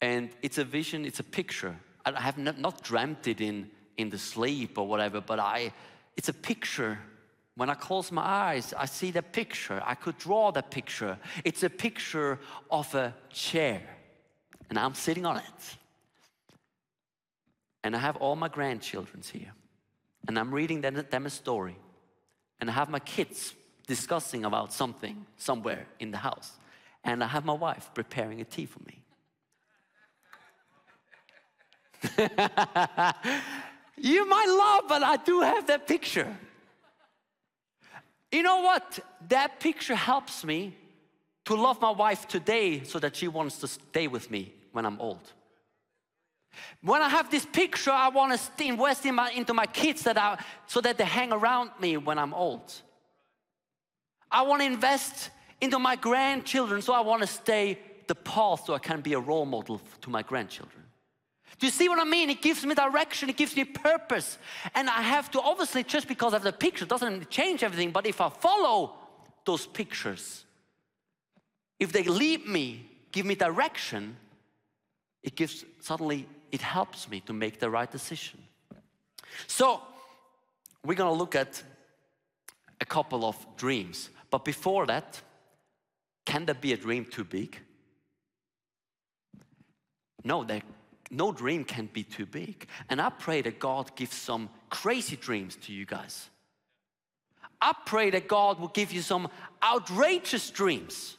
And 0.00 0.30
it's 0.42 0.58
a 0.58 0.64
vision, 0.64 1.04
it's 1.04 1.20
a 1.20 1.28
picture. 1.40 1.76
I 2.04 2.20
have 2.20 2.36
not, 2.36 2.82
dreamt 2.82 3.28
it 3.28 3.40
in, 3.40 3.70
in 3.96 4.10
the 4.10 4.18
sleep 4.18 4.76
or 4.76 4.88
whatever, 4.88 5.20
but 5.20 5.38
I, 5.38 5.72
it's 6.16 6.28
a 6.28 6.32
picture. 6.32 6.98
When 7.54 7.70
I 7.70 7.74
close 7.74 8.10
my 8.10 8.26
eyes, 8.48 8.74
I 8.76 8.86
see 8.86 9.12
the 9.12 9.22
picture. 9.22 9.80
I 9.86 9.94
could 9.94 10.18
draw 10.18 10.50
the 10.50 10.62
picture. 10.62 11.16
It's 11.44 11.62
a 11.62 11.70
picture 11.70 12.40
of 12.72 12.92
a 12.96 13.14
chair, 13.30 13.82
and 14.68 14.76
I'm 14.80 14.94
sitting 14.94 15.26
on 15.26 15.36
it. 15.36 15.62
And 17.84 17.94
I 17.94 18.00
have 18.00 18.16
all 18.16 18.34
my 18.34 18.48
grandchildren 18.48 19.22
here, 19.32 19.52
and 20.26 20.36
I'm 20.36 20.52
reading 20.52 20.80
them 20.80 21.26
a 21.26 21.30
story. 21.30 21.76
And 22.60 22.70
I 22.70 22.72
have 22.72 22.88
my 22.88 23.00
kids 23.00 23.54
discussing 23.86 24.44
about 24.44 24.72
something 24.72 25.26
somewhere 25.36 25.86
in 25.98 26.10
the 26.10 26.18
house. 26.18 26.52
And 27.02 27.22
I 27.22 27.26
have 27.26 27.44
my 27.44 27.52
wife 27.52 27.90
preparing 27.94 28.40
a 28.40 28.44
tea 28.44 28.66
for 28.66 28.80
me. 28.86 29.00
you 33.96 34.26
might 34.28 34.48
love, 34.48 34.84
but 34.88 35.02
I 35.02 35.16
do 35.16 35.40
have 35.40 35.66
that 35.66 35.86
picture. 35.86 36.36
You 38.30 38.42
know 38.42 38.62
what? 38.62 38.98
That 39.28 39.60
picture 39.60 39.94
helps 39.94 40.44
me 40.44 40.76
to 41.44 41.54
love 41.54 41.80
my 41.80 41.90
wife 41.90 42.26
today 42.26 42.82
so 42.84 42.98
that 42.98 43.16
she 43.16 43.28
wants 43.28 43.58
to 43.58 43.68
stay 43.68 44.08
with 44.08 44.30
me 44.30 44.52
when 44.72 44.86
I'm 44.86 45.00
old. 45.00 45.32
When 46.82 47.02
I 47.02 47.08
have 47.08 47.30
this 47.30 47.46
picture, 47.46 47.90
I 47.90 48.08
want 48.08 48.38
to 48.38 48.64
invest 48.64 49.06
in 49.06 49.14
my, 49.14 49.30
into 49.30 49.54
my 49.54 49.66
kids 49.66 50.02
that 50.02 50.18
I, 50.18 50.42
so 50.66 50.80
that 50.80 50.98
they 50.98 51.04
hang 51.04 51.32
around 51.32 51.70
me 51.80 51.96
when 51.96 52.18
I'm 52.18 52.34
old. 52.34 52.72
I 54.30 54.42
want 54.42 54.62
to 54.62 54.66
invest 54.66 55.30
into 55.60 55.78
my 55.78 55.96
grandchildren, 55.96 56.82
so 56.82 56.92
I 56.92 57.00
want 57.00 57.22
to 57.22 57.26
stay 57.28 57.78
the 58.06 58.14
path 58.14 58.64
so 58.66 58.74
I 58.74 58.78
can 58.78 59.00
be 59.00 59.14
a 59.14 59.20
role 59.20 59.46
model 59.46 59.80
to 60.02 60.10
my 60.10 60.22
grandchildren. 60.22 60.82
Do 61.58 61.66
you 61.66 61.72
see 61.72 61.88
what 61.88 62.00
I 62.00 62.04
mean? 62.04 62.30
It 62.30 62.42
gives 62.42 62.64
me 62.64 62.74
direction, 62.74 63.28
it 63.28 63.36
gives 63.36 63.56
me 63.56 63.64
purpose. 63.64 64.38
And 64.74 64.90
I 64.90 65.02
have 65.02 65.30
to, 65.32 65.40
obviously, 65.40 65.84
just 65.84 66.08
because 66.08 66.32
I 66.32 66.36
have 66.36 66.42
the 66.42 66.52
picture 66.52 66.84
doesn't 66.84 67.30
change 67.30 67.62
everything, 67.62 67.90
but 67.90 68.06
if 68.06 68.20
I 68.20 68.28
follow 68.28 68.94
those 69.44 69.66
pictures, 69.66 70.44
if 71.78 71.92
they 71.92 72.02
lead 72.02 72.46
me, 72.46 72.90
give 73.12 73.24
me 73.24 73.34
direction, 73.34 74.16
it 75.22 75.36
gives, 75.36 75.64
suddenly, 75.80 76.26
it 76.54 76.62
helps 76.62 77.08
me 77.08 77.18
to 77.18 77.32
make 77.32 77.58
the 77.58 77.68
right 77.68 77.90
decision. 77.90 78.40
So, 79.48 79.82
we're 80.84 80.94
gonna 80.94 81.12
look 81.12 81.34
at 81.34 81.60
a 82.80 82.84
couple 82.84 83.24
of 83.24 83.36
dreams. 83.56 84.08
But 84.30 84.44
before 84.44 84.86
that, 84.86 85.20
can 86.24 86.44
there 86.44 86.54
be 86.54 86.72
a 86.72 86.76
dream 86.76 87.06
too 87.06 87.24
big? 87.24 87.58
No, 90.22 90.44
there, 90.44 90.62
no 91.10 91.32
dream 91.32 91.64
can 91.64 91.86
be 91.92 92.04
too 92.04 92.24
big. 92.24 92.68
And 92.88 93.00
I 93.00 93.10
pray 93.10 93.42
that 93.42 93.58
God 93.58 93.96
gives 93.96 94.14
some 94.14 94.48
crazy 94.70 95.16
dreams 95.16 95.56
to 95.62 95.72
you 95.72 95.84
guys. 95.84 96.30
I 97.60 97.74
pray 97.84 98.10
that 98.10 98.28
God 98.28 98.60
will 98.60 98.68
give 98.68 98.92
you 98.92 99.02
some 99.02 99.28
outrageous 99.60 100.50
dreams. 100.50 101.16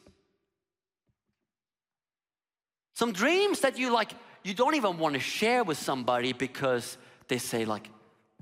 Some 2.93 3.11
dreams 3.11 3.59
that 3.59 3.77
you 3.77 3.91
like, 3.91 4.11
you 4.45 4.53
don't 4.53 4.75
even 4.75 4.99
want 4.99 5.15
to 5.15 5.19
share 5.19 5.63
with 5.63 5.77
somebody 5.77 6.31
because 6.31 6.97
they 7.27 7.39
say 7.39 7.65
like, 7.65 7.89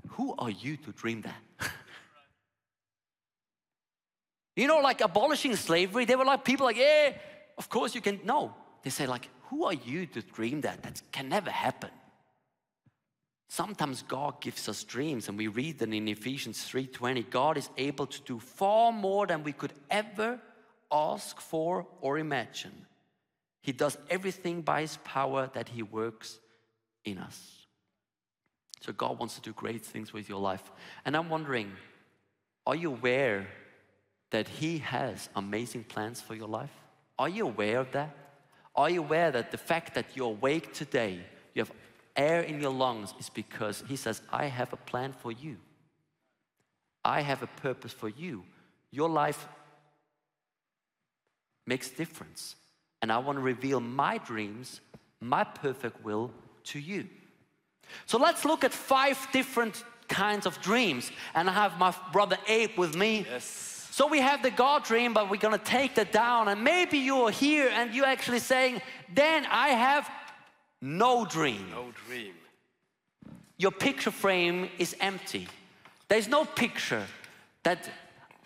who 0.08 0.34
are 0.38 0.50
you 0.50 0.76
to 0.76 0.92
dream 0.92 1.22
that? 1.22 1.42
You 4.56 4.68
know, 4.68 4.78
like 4.78 5.00
abolishing 5.00 5.56
slavery, 5.56 6.04
they 6.04 6.14
were 6.14 6.24
like 6.24 6.44
people 6.44 6.64
like, 6.64 6.76
yeah, 6.76 7.12
of 7.58 7.68
course 7.68 7.92
you 7.92 8.00
can. 8.00 8.20
No, 8.24 8.54
they 8.84 8.90
say 8.90 9.04
like, 9.04 9.28
who 9.48 9.64
are 9.64 9.74
you 9.74 10.06
to 10.06 10.22
dream 10.22 10.60
that? 10.60 10.80
That 10.84 11.02
can 11.10 11.28
never 11.28 11.50
happen. 11.50 11.90
Sometimes 13.48 14.02
God 14.02 14.40
gives 14.40 14.68
us 14.68 14.84
dreams, 14.84 15.28
and 15.28 15.36
we 15.36 15.48
read 15.48 15.78
that 15.80 15.92
in 15.92 16.08
Ephesians 16.08 16.58
3:20, 16.68 17.28
God 17.30 17.56
is 17.56 17.68
able 17.76 18.06
to 18.06 18.20
do 18.22 18.38
far 18.38 18.92
more 18.92 19.26
than 19.26 19.42
we 19.42 19.52
could 19.52 19.72
ever 19.90 20.40
ask 20.90 21.40
for 21.40 21.86
or 22.00 22.18
imagine. 22.18 22.86
He 23.64 23.72
does 23.72 23.96
everything 24.10 24.60
by 24.60 24.82
his 24.82 24.98
power 25.04 25.50
that 25.54 25.70
he 25.70 25.82
works 25.82 26.38
in 27.02 27.16
us. 27.16 27.64
So 28.82 28.92
God 28.92 29.18
wants 29.18 29.36
to 29.36 29.40
do 29.40 29.54
great 29.54 29.82
things 29.82 30.12
with 30.12 30.28
your 30.28 30.38
life. 30.38 30.70
And 31.06 31.16
I'm 31.16 31.30
wondering, 31.30 31.72
are 32.66 32.76
you 32.76 32.90
aware 32.90 33.46
that 34.30 34.46
He 34.46 34.78
has 34.78 35.30
amazing 35.34 35.84
plans 35.84 36.20
for 36.20 36.34
your 36.34 36.48
life? 36.48 36.74
Are 37.18 37.30
you 37.30 37.46
aware 37.46 37.78
of 37.80 37.92
that? 37.92 38.14
Are 38.76 38.90
you 38.90 39.00
aware 39.00 39.30
that 39.30 39.50
the 39.50 39.56
fact 39.56 39.94
that 39.94 40.04
you're 40.14 40.26
awake 40.26 40.74
today, 40.74 41.20
you 41.54 41.62
have 41.62 41.72
air 42.14 42.42
in 42.42 42.60
your 42.60 42.72
lungs, 42.72 43.14
is 43.18 43.30
because 43.30 43.82
He 43.88 43.96
says, 43.96 44.20
I 44.30 44.46
have 44.46 44.74
a 44.74 44.76
plan 44.76 45.14
for 45.14 45.32
you. 45.32 45.56
I 47.02 47.22
have 47.22 47.42
a 47.42 47.46
purpose 47.46 47.92
for 47.92 48.10
you. 48.10 48.44
Your 48.90 49.08
life 49.08 49.48
makes 51.66 51.88
difference. 51.88 52.56
And 53.04 53.12
I 53.12 53.18
want 53.18 53.36
to 53.36 53.42
reveal 53.42 53.80
my 53.80 54.16
dreams, 54.16 54.80
my 55.20 55.44
perfect 55.44 56.02
will 56.02 56.30
to 56.72 56.78
you. 56.78 57.06
So 58.06 58.16
let's 58.16 58.46
look 58.46 58.64
at 58.64 58.72
five 58.72 59.18
different 59.30 59.84
kinds 60.08 60.46
of 60.46 60.58
dreams. 60.62 61.12
And 61.34 61.50
I 61.50 61.52
have 61.52 61.78
my 61.78 61.94
brother 62.14 62.38
Abe 62.48 62.78
with 62.78 62.96
me. 62.96 63.26
Yes. 63.30 63.44
So 63.90 64.06
we 64.06 64.20
have 64.20 64.42
the 64.42 64.50
God 64.50 64.84
dream, 64.84 65.12
but 65.12 65.28
we're 65.28 65.36
gonna 65.36 65.58
take 65.58 65.96
that 65.96 66.12
down. 66.12 66.48
And 66.48 66.64
maybe 66.64 66.96
you're 66.96 67.30
here 67.30 67.68
and 67.74 67.94
you're 67.94 68.06
actually 68.06 68.38
saying, 68.38 68.80
then 69.14 69.44
I 69.50 69.68
have 69.68 70.10
no 70.80 71.26
dream. 71.26 71.66
No 71.72 71.92
dream. 72.06 72.32
Your 73.58 73.72
picture 73.72 74.12
frame 74.12 74.70
is 74.78 74.96
empty. 74.98 75.46
There's 76.08 76.26
no 76.26 76.46
picture 76.46 77.04
that 77.64 77.86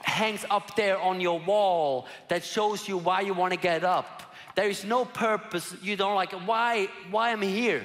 hangs 0.01 0.45
up 0.51 0.75
there 0.75 0.99
on 0.99 1.21
your 1.21 1.39
wall 1.39 2.09
that 2.27 2.43
shows 2.43 2.89
you 2.89 2.99
why 2.99 3.21
you 3.21 3.35
want 3.35 3.53
to 3.53 3.59
get 3.59 3.85
up. 3.85 4.25
There 4.59 4.69
is 4.69 4.85
no 4.85 5.05
purpose. 5.05 5.73
You 5.81 5.95
don't 5.95 6.17
like 6.17 6.33
why 6.33 6.89
why 7.13 7.31
am 7.31 7.43
I'm 7.43 7.49
here. 7.49 7.85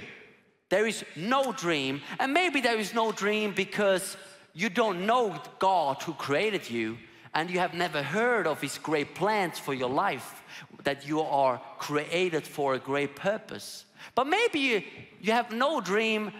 There 0.69 0.87
is 0.87 1.05
no 1.15 1.51
dream. 1.51 2.01
And 2.19 2.33
maybe 2.33 2.61
there 2.61 2.79
is 2.79 2.95
no 2.95 3.11
dream 3.11 3.53
because 3.53 4.17
you 4.53 4.69
don't 4.69 5.05
know 5.05 5.39
God 5.59 6.01
who 6.01 6.13
created 6.13 6.67
you 6.67 6.97
and 7.35 7.51
you 7.51 7.59
have 7.59 7.75
never 7.75 8.01
heard 8.01 8.47
of 8.47 8.59
His 8.59 8.79
great 8.79 9.13
plans 9.13 9.59
for 9.59 9.75
your 9.75 9.91
life, 9.91 10.41
that 10.83 11.07
you 11.07 11.21
are 11.21 11.61
created 11.77 12.47
for 12.47 12.73
a 12.73 12.79
great 12.79 13.15
purpose. 13.15 13.85
But 14.15 14.25
maybe 14.25 14.59
you, 14.59 14.81
you 15.21 15.31
have 15.31 15.51
no 15.51 15.79
dream, 15.79 16.31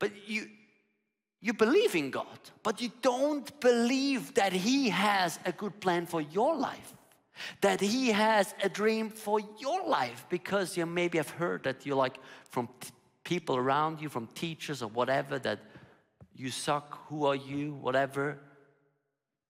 but 0.00 0.10
you, 0.26 0.48
you 1.40 1.52
believe 1.52 1.94
in 1.94 2.10
God, 2.10 2.40
but 2.64 2.80
you 2.80 2.90
don't 3.02 3.48
believe 3.60 4.34
that 4.34 4.52
He 4.52 4.88
has 4.88 5.38
a 5.46 5.52
good 5.52 5.78
plan 5.78 6.06
for 6.06 6.20
your 6.20 6.56
life, 6.56 6.92
that 7.60 7.80
He 7.80 8.08
has 8.08 8.54
a 8.62 8.68
dream 8.68 9.10
for 9.10 9.40
your 9.58 9.86
life, 9.86 10.26
because 10.28 10.76
you 10.76 10.86
maybe 10.86 11.18
have 11.18 11.30
heard 11.30 11.64
that 11.64 11.84
you're 11.84 11.96
like 11.96 12.18
from 12.50 12.68
people 13.24 13.56
around 13.56 14.00
you, 14.00 14.08
from 14.08 14.26
teachers 14.28 14.82
or 14.82 14.88
whatever, 14.88 15.38
that 15.38 15.58
you 16.34 16.50
suck, 16.50 17.08
who 17.08 17.26
are 17.26 17.36
you, 17.36 17.74
whatever, 17.74 18.38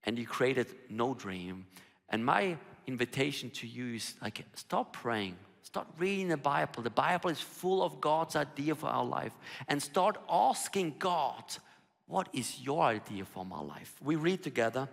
and 0.04 0.18
you 0.18 0.26
created 0.26 0.66
no 0.90 1.14
dream. 1.14 1.66
And 2.10 2.24
my 2.24 2.56
invitation 2.86 3.50
to 3.50 3.66
you 3.66 3.94
is 3.94 4.14
like, 4.20 4.44
stop 4.54 4.92
praying. 4.92 5.36
Start 5.62 5.86
reading 5.98 6.28
the 6.28 6.36
Bible. 6.36 6.82
The 6.82 6.90
Bible 6.90 7.30
is 7.30 7.40
full 7.40 7.82
of 7.82 8.00
God's 8.00 8.36
idea 8.36 8.74
for 8.74 8.86
our 8.86 9.04
life. 9.04 9.32
And 9.66 9.82
start 9.82 10.18
asking 10.28 10.96
God, 10.98 11.42
what 12.06 12.28
is 12.34 12.60
your 12.60 12.82
idea 12.82 13.24
for 13.24 13.46
my 13.46 13.60
life? 13.60 13.94
We 14.02 14.16
read 14.16 14.42
together 14.42 14.88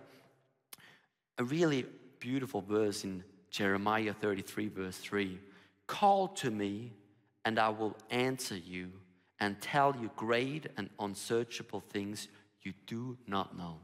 a 1.36 1.44
really 1.44 1.84
beautiful 2.22 2.60
verse 2.60 3.02
in 3.02 3.24
Jeremiah 3.50 4.12
33, 4.12 4.68
verse 4.68 4.96
3. 4.98 5.40
Call 5.88 6.28
to 6.28 6.50
me, 6.52 6.92
and 7.44 7.58
I 7.58 7.68
will 7.68 7.96
answer 8.10 8.56
you 8.56 8.92
and 9.40 9.60
tell 9.60 9.96
you 10.00 10.08
great 10.14 10.68
and 10.76 10.88
unsearchable 11.00 11.82
things 11.90 12.28
you 12.62 12.72
do 12.86 13.18
not 13.26 13.58
know. 13.58 13.80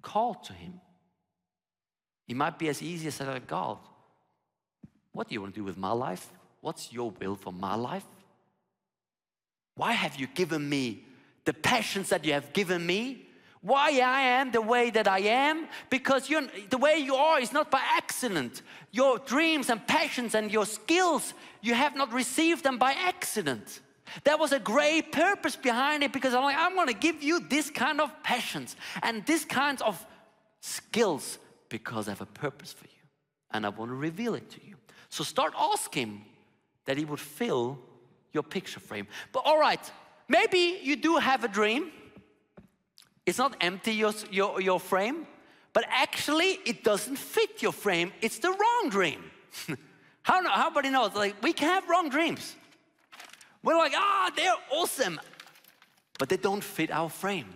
Call 0.00 0.34
to 0.34 0.54
Him. 0.54 0.80
It 2.26 2.34
might 2.34 2.58
be 2.58 2.68
as 2.68 2.82
easy 2.82 3.08
as 3.08 3.16
saying, 3.16 3.42
God, 3.46 3.76
what 5.12 5.28
do 5.28 5.34
you 5.34 5.42
want 5.42 5.54
to 5.54 5.60
do 5.60 5.64
with 5.64 5.76
my 5.76 5.92
life? 5.92 6.30
What's 6.62 6.94
your 6.94 7.10
will 7.10 7.36
for 7.36 7.52
my 7.52 7.74
life? 7.74 8.06
Why 9.76 9.92
have 9.92 10.16
you 10.16 10.28
given 10.28 10.66
me 10.66 11.04
the 11.44 11.52
passions 11.52 12.08
that 12.08 12.24
you 12.24 12.32
have 12.32 12.54
given 12.54 12.86
me? 12.86 13.23
Why 13.64 14.00
I 14.00 14.20
am 14.20 14.52
the 14.52 14.60
way 14.60 14.90
that 14.90 15.08
I 15.08 15.20
am? 15.20 15.68
Because 15.88 16.28
the 16.28 16.76
way 16.76 16.98
you 16.98 17.14
are 17.14 17.40
is 17.40 17.50
not 17.50 17.70
by 17.70 17.80
accident. 17.96 18.60
Your 18.92 19.18
dreams 19.18 19.70
and 19.70 19.86
passions 19.86 20.34
and 20.34 20.52
your 20.52 20.66
skills, 20.66 21.32
you 21.62 21.72
have 21.72 21.96
not 21.96 22.12
received 22.12 22.62
them 22.62 22.76
by 22.76 22.92
accident. 22.92 23.80
There 24.22 24.36
was 24.36 24.52
a 24.52 24.58
great 24.58 25.12
purpose 25.12 25.56
behind 25.56 26.02
it 26.02 26.12
because 26.12 26.34
I'm 26.34 26.42
like, 26.42 26.58
I'm 26.58 26.74
going 26.74 26.88
to 26.88 26.92
give 26.92 27.22
you 27.22 27.40
this 27.40 27.70
kind 27.70 28.02
of 28.02 28.10
passions 28.22 28.76
and 29.02 29.24
this 29.24 29.46
kinds 29.46 29.80
of 29.80 30.04
skills 30.60 31.38
because 31.70 32.06
I 32.06 32.10
have 32.10 32.20
a 32.20 32.26
purpose 32.26 32.70
for 32.70 32.84
you 32.84 33.02
and 33.50 33.64
I 33.64 33.70
want 33.70 33.90
to 33.90 33.94
reveal 33.94 34.34
it 34.34 34.50
to 34.50 34.60
you. 34.62 34.76
So 35.08 35.24
start 35.24 35.54
asking 35.58 36.22
that 36.84 36.98
He 36.98 37.06
would 37.06 37.18
fill 37.18 37.78
your 38.34 38.42
picture 38.42 38.78
frame. 38.78 39.06
But 39.32 39.44
all 39.46 39.58
right, 39.58 39.90
maybe 40.28 40.80
you 40.82 40.96
do 40.96 41.16
have 41.16 41.44
a 41.44 41.48
dream. 41.48 41.90
It's 43.26 43.38
not 43.38 43.56
empty 43.60 43.92
your, 43.92 44.12
your, 44.30 44.60
your 44.60 44.80
frame, 44.80 45.26
but 45.72 45.84
actually 45.88 46.58
it 46.66 46.84
doesn't 46.84 47.16
fit 47.16 47.62
your 47.62 47.72
frame. 47.72 48.12
It's 48.20 48.38
the 48.38 48.50
wrong 48.50 48.90
dream. 48.90 49.24
how, 50.22 50.46
how 50.46 50.66
everybody 50.66 50.90
knows? 50.90 51.14
Like 51.14 51.42
we 51.42 51.52
can 51.52 51.68
have 51.68 51.88
wrong 51.88 52.08
dreams. 52.08 52.54
We're 53.62 53.76
like, 53.76 53.92
ah, 53.96 54.30
they're 54.36 54.54
awesome, 54.70 55.18
but 56.18 56.28
they 56.28 56.36
don't 56.36 56.62
fit 56.62 56.90
our 56.90 57.08
frame. 57.08 57.48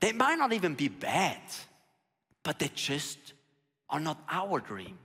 They 0.00 0.12
might 0.12 0.36
not 0.36 0.52
even 0.52 0.74
be 0.74 0.88
bad, 0.88 1.40
but 2.42 2.58
they 2.58 2.70
just 2.74 3.18
are 3.88 4.00
not 4.00 4.18
our 4.28 4.60
dream. 4.60 4.98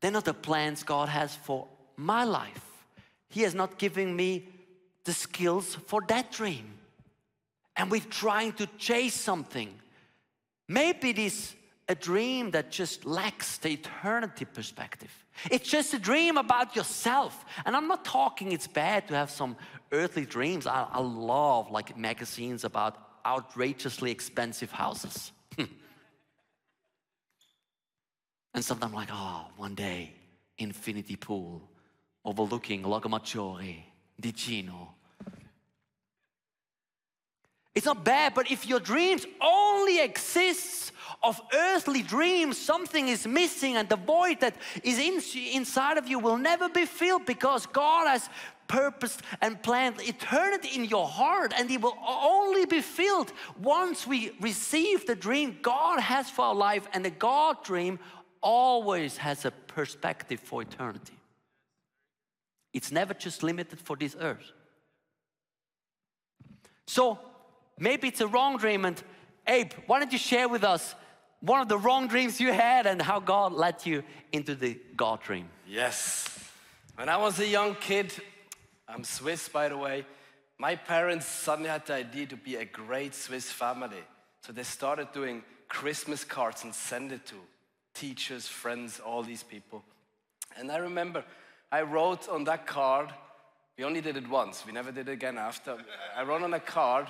They're 0.00 0.10
not 0.10 0.24
the 0.24 0.34
plans 0.34 0.82
God 0.82 1.08
has 1.08 1.34
for 1.34 1.68
my 1.96 2.24
life. 2.24 2.84
He 3.28 3.42
has 3.42 3.54
not 3.54 3.78
given 3.78 4.14
me 4.14 4.48
the 5.04 5.12
skills 5.12 5.76
for 5.86 6.02
that 6.08 6.30
dream. 6.32 6.78
And 7.76 7.90
we're 7.90 8.00
trying 8.00 8.52
to 8.54 8.66
chase 8.78 9.14
something. 9.14 9.72
Maybe 10.68 11.10
it 11.10 11.18
is 11.18 11.54
a 11.88 11.94
dream 11.94 12.50
that 12.52 12.70
just 12.70 13.04
lacks 13.04 13.58
the 13.58 13.70
eternity 13.70 14.44
perspective. 14.44 15.10
It's 15.50 15.68
just 15.68 15.94
a 15.94 15.98
dream 15.98 16.36
about 16.36 16.76
yourself. 16.76 17.44
And 17.64 17.74
I'm 17.74 17.88
not 17.88 18.04
talking 18.04 18.52
it's 18.52 18.66
bad 18.66 19.08
to 19.08 19.14
have 19.14 19.30
some 19.30 19.56
earthly 19.90 20.26
dreams. 20.26 20.66
I, 20.66 20.86
I 20.90 21.00
love 21.00 21.70
like 21.70 21.96
magazines 21.96 22.64
about 22.64 22.96
outrageously 23.26 24.10
expensive 24.10 24.70
houses. 24.70 25.32
and 25.58 25.68
sometimes 28.60 28.90
I'm 28.90 28.94
like, 28.94 29.08
oh, 29.12 29.46
one 29.56 29.74
day, 29.74 30.14
infinity 30.58 31.16
pool, 31.16 31.68
overlooking 32.24 32.82
Lago 32.82 33.08
Maggiore, 33.08 33.84
Ticino. 34.20 34.88
It's 37.74 37.86
not 37.86 38.04
bad, 38.04 38.34
but 38.34 38.50
if 38.50 38.66
your 38.66 38.80
dreams 38.80 39.26
only 39.40 40.00
exists 40.00 40.92
of 41.22 41.40
earthly 41.54 42.02
dreams, 42.02 42.58
something 42.58 43.08
is 43.08 43.26
missing, 43.26 43.76
and 43.76 43.88
the 43.88 43.96
void 43.96 44.40
that 44.40 44.56
is 44.82 44.98
in, 44.98 45.22
inside 45.54 45.96
of 45.96 46.06
you 46.06 46.18
will 46.18 46.36
never 46.36 46.68
be 46.68 46.84
filled 46.84 47.24
because 47.24 47.64
God 47.66 48.08
has 48.08 48.28
purposed 48.68 49.22
and 49.40 49.62
planned 49.62 50.00
eternity 50.00 50.70
in 50.74 50.84
your 50.84 51.06
heart, 51.06 51.54
and 51.56 51.70
it 51.70 51.80
will 51.80 51.96
only 52.06 52.66
be 52.66 52.80
filled 52.80 53.32
once 53.60 54.06
we 54.06 54.32
receive 54.40 55.06
the 55.06 55.14
dream 55.14 55.58
God 55.62 56.00
has 56.00 56.28
for 56.28 56.46
our 56.46 56.54
life. 56.54 56.86
And 56.92 57.04
the 57.04 57.10
God 57.10 57.62
dream 57.64 57.98
always 58.42 59.16
has 59.18 59.44
a 59.44 59.50
perspective 59.50 60.40
for 60.40 60.62
eternity. 60.62 61.18
It's 62.72 62.90
never 62.90 63.14
just 63.14 63.42
limited 63.42 63.78
for 63.78 63.96
this 63.96 64.16
earth. 64.18 64.52
So 66.86 67.18
maybe 67.82 68.08
it's 68.08 68.20
a 68.20 68.26
wrong 68.26 68.56
dream. 68.56 68.84
And 68.84 69.02
Abe, 69.46 69.72
why 69.86 69.98
don't 69.98 70.12
you 70.12 70.18
share 70.18 70.48
with 70.48 70.64
us 70.64 70.94
one 71.40 71.60
of 71.60 71.68
the 71.68 71.76
wrong 71.76 72.06
dreams 72.06 72.40
you 72.40 72.52
had 72.52 72.86
and 72.86 73.02
how 73.02 73.18
God 73.20 73.52
led 73.52 73.84
you 73.84 74.04
into 74.30 74.54
the 74.54 74.78
God 74.96 75.20
dream? 75.22 75.48
Yes. 75.66 76.28
When 76.94 77.08
I 77.08 77.16
was 77.16 77.40
a 77.40 77.46
young 77.46 77.74
kid, 77.74 78.12
I'm 78.88 79.04
Swiss 79.04 79.48
by 79.48 79.68
the 79.68 79.76
way, 79.76 80.06
my 80.58 80.76
parents 80.76 81.26
suddenly 81.26 81.70
had 81.70 81.86
the 81.86 81.94
idea 81.94 82.26
to 82.26 82.36
be 82.36 82.56
a 82.56 82.64
great 82.64 83.14
Swiss 83.14 83.50
family. 83.50 84.04
So 84.42 84.52
they 84.52 84.62
started 84.62 85.08
doing 85.12 85.42
Christmas 85.68 86.22
cards 86.22 86.64
and 86.64 86.74
send 86.74 87.10
it 87.10 87.26
to 87.26 87.34
teachers, 87.94 88.46
friends, 88.46 89.00
all 89.00 89.22
these 89.22 89.42
people. 89.42 89.82
And 90.56 90.70
I 90.70 90.76
remember 90.76 91.24
I 91.70 91.82
wrote 91.82 92.28
on 92.28 92.44
that 92.44 92.66
card, 92.66 93.08
we 93.76 93.84
only 93.84 94.00
did 94.00 94.16
it 94.16 94.28
once, 94.28 94.64
we 94.66 94.72
never 94.72 94.92
did 94.92 95.08
it 95.08 95.12
again 95.12 95.38
after. 95.38 95.78
I 96.16 96.22
wrote 96.22 96.42
on 96.42 96.54
a 96.54 96.60
card, 96.60 97.06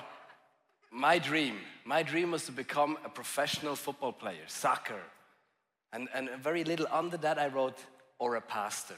my 0.92 1.18
dream. 1.18 1.56
My 1.84 2.02
dream 2.02 2.30
was 2.30 2.44
to 2.46 2.52
become 2.52 2.98
a 3.04 3.08
professional 3.08 3.74
football 3.74 4.12
player, 4.12 4.44
soccer. 4.46 5.00
And, 5.92 6.08
and 6.14 6.28
very 6.40 6.64
little 6.64 6.86
under 6.90 7.16
that, 7.18 7.38
I 7.38 7.48
wrote, 7.48 7.78
or 8.18 8.36
a 8.36 8.40
pastor. 8.40 8.96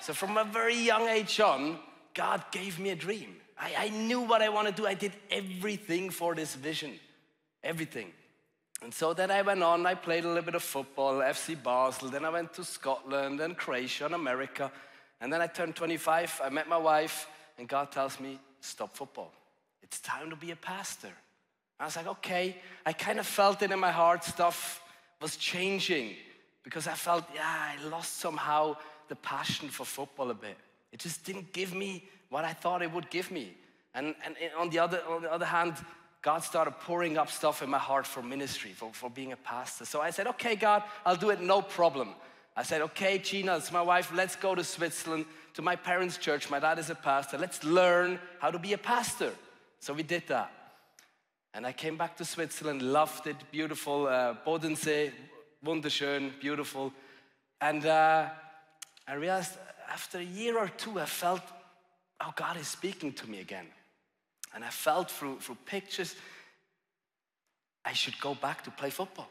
So 0.00 0.12
from 0.14 0.38
a 0.38 0.44
very 0.44 0.74
young 0.74 1.08
age 1.08 1.38
on, 1.40 1.78
God 2.14 2.42
gave 2.50 2.78
me 2.78 2.90
a 2.90 2.96
dream. 2.96 3.36
I, 3.58 3.74
I 3.78 3.88
knew 3.90 4.22
what 4.22 4.42
I 4.42 4.48
wanted 4.48 4.76
to 4.76 4.82
do. 4.82 4.88
I 4.88 4.94
did 4.94 5.12
everything 5.30 6.10
for 6.10 6.34
this 6.34 6.54
vision, 6.54 6.98
everything. 7.62 8.12
And 8.82 8.92
so 8.92 9.12
then 9.12 9.30
I 9.30 9.42
went 9.42 9.62
on, 9.62 9.84
I 9.84 9.94
played 9.94 10.24
a 10.24 10.28
little 10.28 10.42
bit 10.42 10.54
of 10.54 10.62
football, 10.62 11.16
FC 11.16 11.62
Basel, 11.62 12.08
then 12.08 12.24
I 12.24 12.30
went 12.30 12.54
to 12.54 12.64
Scotland 12.64 13.40
and 13.40 13.54
Croatia 13.56 14.06
and 14.06 14.14
America. 14.14 14.72
And 15.20 15.30
then 15.30 15.42
I 15.42 15.46
turned 15.46 15.76
25, 15.76 16.40
I 16.42 16.48
met 16.48 16.66
my 16.66 16.78
wife, 16.78 17.28
and 17.58 17.68
God 17.68 17.92
tells 17.92 18.18
me, 18.18 18.40
stop 18.60 18.96
football. 18.96 19.34
It's 19.82 20.00
time 20.00 20.30
to 20.30 20.36
be 20.36 20.50
a 20.50 20.56
pastor. 20.56 21.12
I 21.78 21.86
was 21.86 21.96
like, 21.96 22.06
okay. 22.06 22.56
I 22.84 22.92
kind 22.92 23.18
of 23.18 23.26
felt 23.26 23.62
it 23.62 23.70
in 23.70 23.78
my 23.78 23.90
heart, 23.90 24.24
stuff 24.24 24.82
was 25.20 25.36
changing 25.36 26.14
because 26.62 26.86
I 26.86 26.94
felt, 26.94 27.24
yeah, 27.34 27.42
I 27.44 27.88
lost 27.88 28.18
somehow 28.18 28.76
the 29.08 29.16
passion 29.16 29.68
for 29.68 29.84
football 29.84 30.30
a 30.30 30.34
bit. 30.34 30.56
It 30.92 31.00
just 31.00 31.24
didn't 31.24 31.52
give 31.52 31.74
me 31.74 32.04
what 32.28 32.44
I 32.44 32.52
thought 32.52 32.82
it 32.82 32.92
would 32.92 33.10
give 33.10 33.30
me. 33.30 33.54
And, 33.94 34.14
and 34.24 34.36
on, 34.58 34.70
the 34.70 34.78
other, 34.78 35.02
on 35.08 35.22
the 35.22 35.32
other 35.32 35.46
hand, 35.46 35.74
God 36.22 36.44
started 36.44 36.72
pouring 36.72 37.16
up 37.16 37.30
stuff 37.30 37.62
in 37.62 37.70
my 37.70 37.78
heart 37.78 38.06
for 38.06 38.22
ministry, 38.22 38.72
for, 38.72 38.90
for 38.92 39.08
being 39.10 39.32
a 39.32 39.36
pastor. 39.36 39.84
So 39.84 40.00
I 40.00 40.10
said, 40.10 40.26
okay, 40.28 40.54
God, 40.54 40.82
I'll 41.04 41.16
do 41.16 41.30
it, 41.30 41.40
no 41.40 41.62
problem. 41.62 42.10
I 42.56 42.62
said, 42.62 42.82
okay, 42.82 43.18
Gina, 43.18 43.56
it's 43.56 43.72
my 43.72 43.80
wife, 43.80 44.12
let's 44.14 44.36
go 44.36 44.54
to 44.54 44.62
Switzerland, 44.62 45.24
to 45.54 45.62
my 45.62 45.76
parents' 45.76 46.18
church. 46.18 46.50
My 46.50 46.60
dad 46.60 46.78
is 46.78 46.90
a 46.90 46.94
pastor. 46.94 47.38
Let's 47.38 47.64
learn 47.64 48.18
how 48.38 48.50
to 48.50 48.58
be 48.58 48.74
a 48.74 48.78
pastor. 48.78 49.32
So 49.80 49.94
we 49.94 50.02
did 50.02 50.26
that. 50.28 50.52
And 51.52 51.66
I 51.66 51.72
came 51.72 51.96
back 51.96 52.16
to 52.18 52.24
Switzerland, 52.24 52.82
loved 52.82 53.26
it, 53.26 53.36
beautiful, 53.50 54.06
uh, 54.06 54.34
Bodensee, 54.46 55.12
wunderschön, 55.64 56.38
beautiful. 56.40 56.92
And 57.60 57.84
uh, 57.84 58.28
I 59.08 59.14
realized 59.14 59.58
after 59.90 60.18
a 60.18 60.24
year 60.24 60.56
or 60.56 60.68
two, 60.68 61.00
I 61.00 61.06
felt, 61.06 61.42
oh, 62.20 62.32
God 62.36 62.56
is 62.56 62.68
speaking 62.68 63.12
to 63.14 63.28
me 63.28 63.40
again. 63.40 63.66
And 64.54 64.64
I 64.64 64.70
felt 64.70 65.10
through, 65.10 65.40
through 65.40 65.58
pictures, 65.66 66.14
I 67.84 67.92
should 67.92 68.20
go 68.20 68.34
back 68.34 68.62
to 68.64 68.70
play 68.70 68.90
football. 68.90 69.28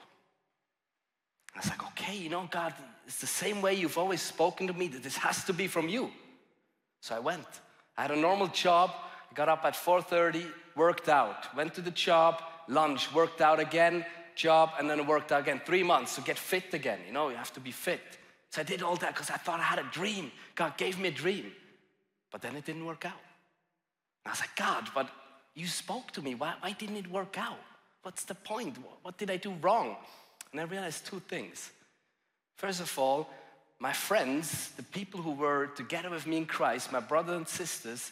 I 1.55 1.59
was 1.59 1.69
like, 1.69 1.83
okay, 1.87 2.17
you 2.17 2.29
know, 2.29 2.47
God, 2.51 2.73
it's 3.07 3.21
the 3.21 3.27
same 3.27 3.61
way 3.61 3.75
you've 3.75 3.97
always 3.97 4.21
spoken 4.21 4.67
to 4.67 4.73
me, 4.73 4.87
that 4.89 5.03
this 5.03 5.17
has 5.17 5.43
to 5.45 5.53
be 5.53 5.67
from 5.67 5.87
you. 5.87 6.11
So 7.01 7.15
I 7.15 7.19
went. 7.19 7.47
I 7.97 8.03
had 8.03 8.11
a 8.11 8.15
normal 8.15 8.47
job, 8.47 8.91
got 9.35 9.49
up 9.49 9.65
at 9.65 9.73
4.30, 9.73 10.45
worked 10.75 11.09
out, 11.09 11.55
went 11.55 11.73
to 11.75 11.81
the 11.81 11.91
job, 11.91 12.41
lunch, 12.67 13.13
worked 13.13 13.41
out 13.41 13.59
again, 13.59 14.05
job, 14.35 14.71
and 14.79 14.89
then 14.89 15.05
worked 15.05 15.31
out 15.31 15.41
again. 15.41 15.61
Three 15.65 15.83
months 15.83 16.15
to 16.15 16.21
get 16.21 16.37
fit 16.37 16.73
again. 16.73 16.99
You 17.05 17.13
know, 17.13 17.29
you 17.29 17.35
have 17.35 17.53
to 17.53 17.59
be 17.59 17.71
fit. 17.71 18.01
So 18.49 18.61
I 18.61 18.63
did 18.63 18.81
all 18.81 18.95
that 18.97 19.13
because 19.13 19.29
I 19.29 19.37
thought 19.37 19.59
I 19.59 19.63
had 19.63 19.79
a 19.79 19.89
dream. 19.91 20.31
God 20.55 20.77
gave 20.77 20.97
me 20.99 21.09
a 21.09 21.11
dream. 21.11 21.51
But 22.31 22.41
then 22.41 22.55
it 22.55 22.65
didn't 22.65 22.85
work 22.85 23.05
out. 23.05 23.21
And 24.23 24.27
I 24.27 24.29
was 24.31 24.39
like, 24.39 24.55
God, 24.55 24.89
but 24.93 25.09
you 25.55 25.67
spoke 25.67 26.11
to 26.11 26.21
me. 26.21 26.35
Why, 26.35 26.53
why 26.59 26.71
didn't 26.71 26.97
it 26.97 27.11
work 27.11 27.37
out? 27.37 27.59
What's 28.01 28.23
the 28.23 28.35
point? 28.35 28.77
What 29.01 29.17
did 29.17 29.29
I 29.29 29.37
do 29.37 29.53
wrong? 29.61 29.97
And 30.51 30.61
I 30.61 30.63
realized 30.63 31.05
two 31.05 31.19
things. 31.19 31.71
First 32.57 32.79
of 32.81 32.97
all, 32.97 33.29
my 33.79 33.93
friends, 33.93 34.71
the 34.75 34.83
people 34.83 35.21
who 35.21 35.31
were 35.31 35.67
together 35.67 36.09
with 36.09 36.27
me 36.27 36.37
in 36.37 36.45
Christ, 36.45 36.91
my 36.91 36.99
brothers 36.99 37.37
and 37.37 37.47
sisters, 37.47 38.11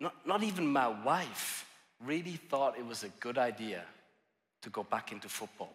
not, 0.00 0.14
not 0.26 0.42
even 0.42 0.66
my 0.66 0.88
wife, 0.88 1.66
really 2.04 2.38
thought 2.48 2.78
it 2.78 2.86
was 2.86 3.04
a 3.04 3.08
good 3.20 3.38
idea 3.38 3.82
to 4.62 4.70
go 4.70 4.82
back 4.84 5.12
into 5.12 5.28
football. 5.28 5.72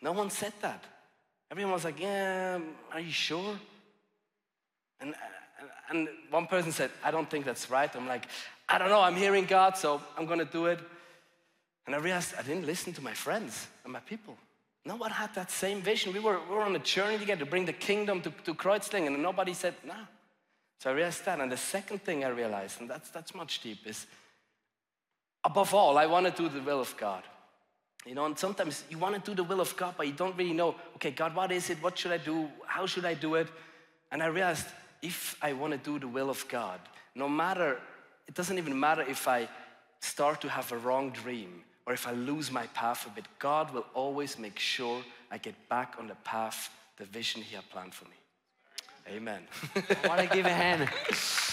No 0.00 0.12
one 0.12 0.30
said 0.30 0.52
that. 0.60 0.84
Everyone 1.50 1.72
was 1.72 1.84
like, 1.84 2.00
Yeah, 2.00 2.58
are 2.92 3.00
you 3.00 3.12
sure? 3.12 3.58
And, 5.00 5.14
uh, 5.14 5.66
and 5.90 6.08
one 6.30 6.46
person 6.46 6.72
said, 6.72 6.90
I 7.04 7.10
don't 7.10 7.28
think 7.28 7.44
that's 7.44 7.70
right. 7.70 7.94
I'm 7.94 8.08
like, 8.08 8.26
I 8.68 8.78
don't 8.78 8.88
know, 8.88 9.00
I'm 9.00 9.14
hearing 9.14 9.44
God, 9.44 9.76
so 9.76 10.00
I'm 10.16 10.26
gonna 10.26 10.44
do 10.44 10.66
it. 10.66 10.80
And 11.86 11.94
I 11.94 11.98
realized 11.98 12.34
I 12.38 12.42
didn't 12.42 12.66
listen 12.66 12.92
to 12.94 13.02
my 13.02 13.14
friends 13.14 13.68
and 13.84 13.92
my 13.92 14.00
people. 14.00 14.36
No 14.84 14.96
one 14.96 15.10
had 15.10 15.34
that 15.34 15.50
same 15.50 15.82
vision. 15.82 16.12
We 16.12 16.20
were, 16.20 16.38
we 16.48 16.54
were 16.54 16.62
on 16.62 16.74
a 16.74 16.80
journey 16.80 17.18
together 17.18 17.40
to 17.40 17.50
bring 17.50 17.64
the 17.64 17.72
kingdom 17.72 18.20
to, 18.22 18.30
to 18.44 18.54
Kreuzlingen, 18.54 19.14
and 19.14 19.22
nobody 19.22 19.54
said, 19.54 19.74
no. 19.84 19.94
So 20.78 20.90
I 20.90 20.92
realized 20.94 21.24
that. 21.24 21.40
And 21.40 21.50
the 21.50 21.56
second 21.56 22.02
thing 22.02 22.24
I 22.24 22.28
realized, 22.28 22.80
and 22.80 22.88
that's, 22.90 23.10
that's 23.10 23.34
much 23.34 23.60
deep, 23.62 23.86
is 23.86 24.06
above 25.44 25.74
all, 25.74 25.98
I 25.98 26.06
want 26.06 26.26
to 26.26 26.42
do 26.42 26.48
the 26.48 26.60
will 26.60 26.80
of 26.80 26.94
God. 26.96 27.22
You 28.04 28.14
know, 28.14 28.24
and 28.26 28.38
sometimes 28.38 28.84
you 28.88 28.98
want 28.98 29.16
to 29.16 29.30
do 29.30 29.34
the 29.34 29.42
will 29.42 29.60
of 29.60 29.76
God, 29.76 29.94
but 29.96 30.06
you 30.06 30.12
don't 30.12 30.36
really 30.36 30.52
know, 30.52 30.76
okay, 30.94 31.10
God, 31.10 31.34
what 31.34 31.50
is 31.50 31.70
it? 31.70 31.82
What 31.82 31.98
should 31.98 32.12
I 32.12 32.18
do? 32.18 32.48
How 32.64 32.86
should 32.86 33.04
I 33.04 33.14
do 33.14 33.34
it? 33.34 33.48
And 34.12 34.22
I 34.22 34.26
realized 34.26 34.66
if 35.02 35.36
I 35.42 35.52
want 35.52 35.72
to 35.72 35.78
do 35.78 35.98
the 35.98 36.06
will 36.06 36.30
of 36.30 36.46
God, 36.48 36.78
no 37.14 37.28
matter, 37.28 37.80
it 38.28 38.34
doesn't 38.34 38.58
even 38.58 38.78
matter 38.78 39.02
if 39.02 39.26
I 39.26 39.48
start 40.00 40.40
to 40.42 40.48
have 40.48 40.70
a 40.70 40.78
wrong 40.78 41.10
dream 41.10 41.64
or 41.86 41.92
if 41.92 42.06
I 42.06 42.12
lose 42.12 42.50
my 42.50 42.66
path 42.68 43.06
a 43.06 43.10
bit, 43.10 43.26
God 43.38 43.72
will 43.72 43.86
always 43.94 44.38
make 44.38 44.58
sure 44.58 45.02
I 45.30 45.38
get 45.38 45.54
back 45.68 45.96
on 45.98 46.06
the 46.06 46.14
path, 46.16 46.70
the 46.96 47.04
vision 47.04 47.42
He 47.42 47.56
had 47.56 47.68
planned 47.70 47.94
for 47.94 48.04
me. 48.04 48.16
Amen. 49.08 49.40
I 50.02 50.08
want 50.08 50.20
to 50.20 50.26
give 50.26 50.46
a 50.46 50.52
hand. 50.52 50.88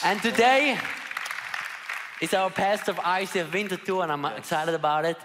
And 0.03 0.19
today 0.23 0.75
is 2.19 2.33
our 2.33 2.49
pastor 2.49 2.91
of 2.91 2.97
ICF 2.97 3.51
Winterthur, 3.51 4.01
and 4.01 4.11
I'm 4.11 4.23
yes. 4.23 4.39
excited 4.39 4.73
about 4.73 5.05
it. 5.05 5.17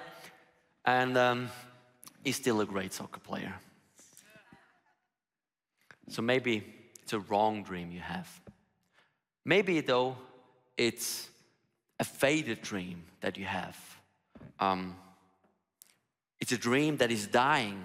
And 0.84 1.16
um, 1.16 1.48
he's 2.22 2.36
still 2.36 2.60
a 2.60 2.66
great 2.66 2.92
soccer 2.92 3.20
player. 3.20 3.54
So 6.10 6.20
maybe 6.20 6.64
it's 7.02 7.14
a 7.14 7.20
wrong 7.20 7.62
dream 7.62 7.90
you 7.92 8.00
have. 8.00 8.28
Maybe, 9.46 9.80
though, 9.80 10.14
it's 10.76 11.30
a 11.98 12.04
faded 12.04 12.60
dream 12.60 13.04
that 13.22 13.38
you 13.38 13.46
have. 13.46 13.78
Um, 14.60 14.96
it's 16.40 16.52
a 16.52 16.58
dream 16.58 16.98
that 16.98 17.10
is 17.10 17.26
dying. 17.26 17.82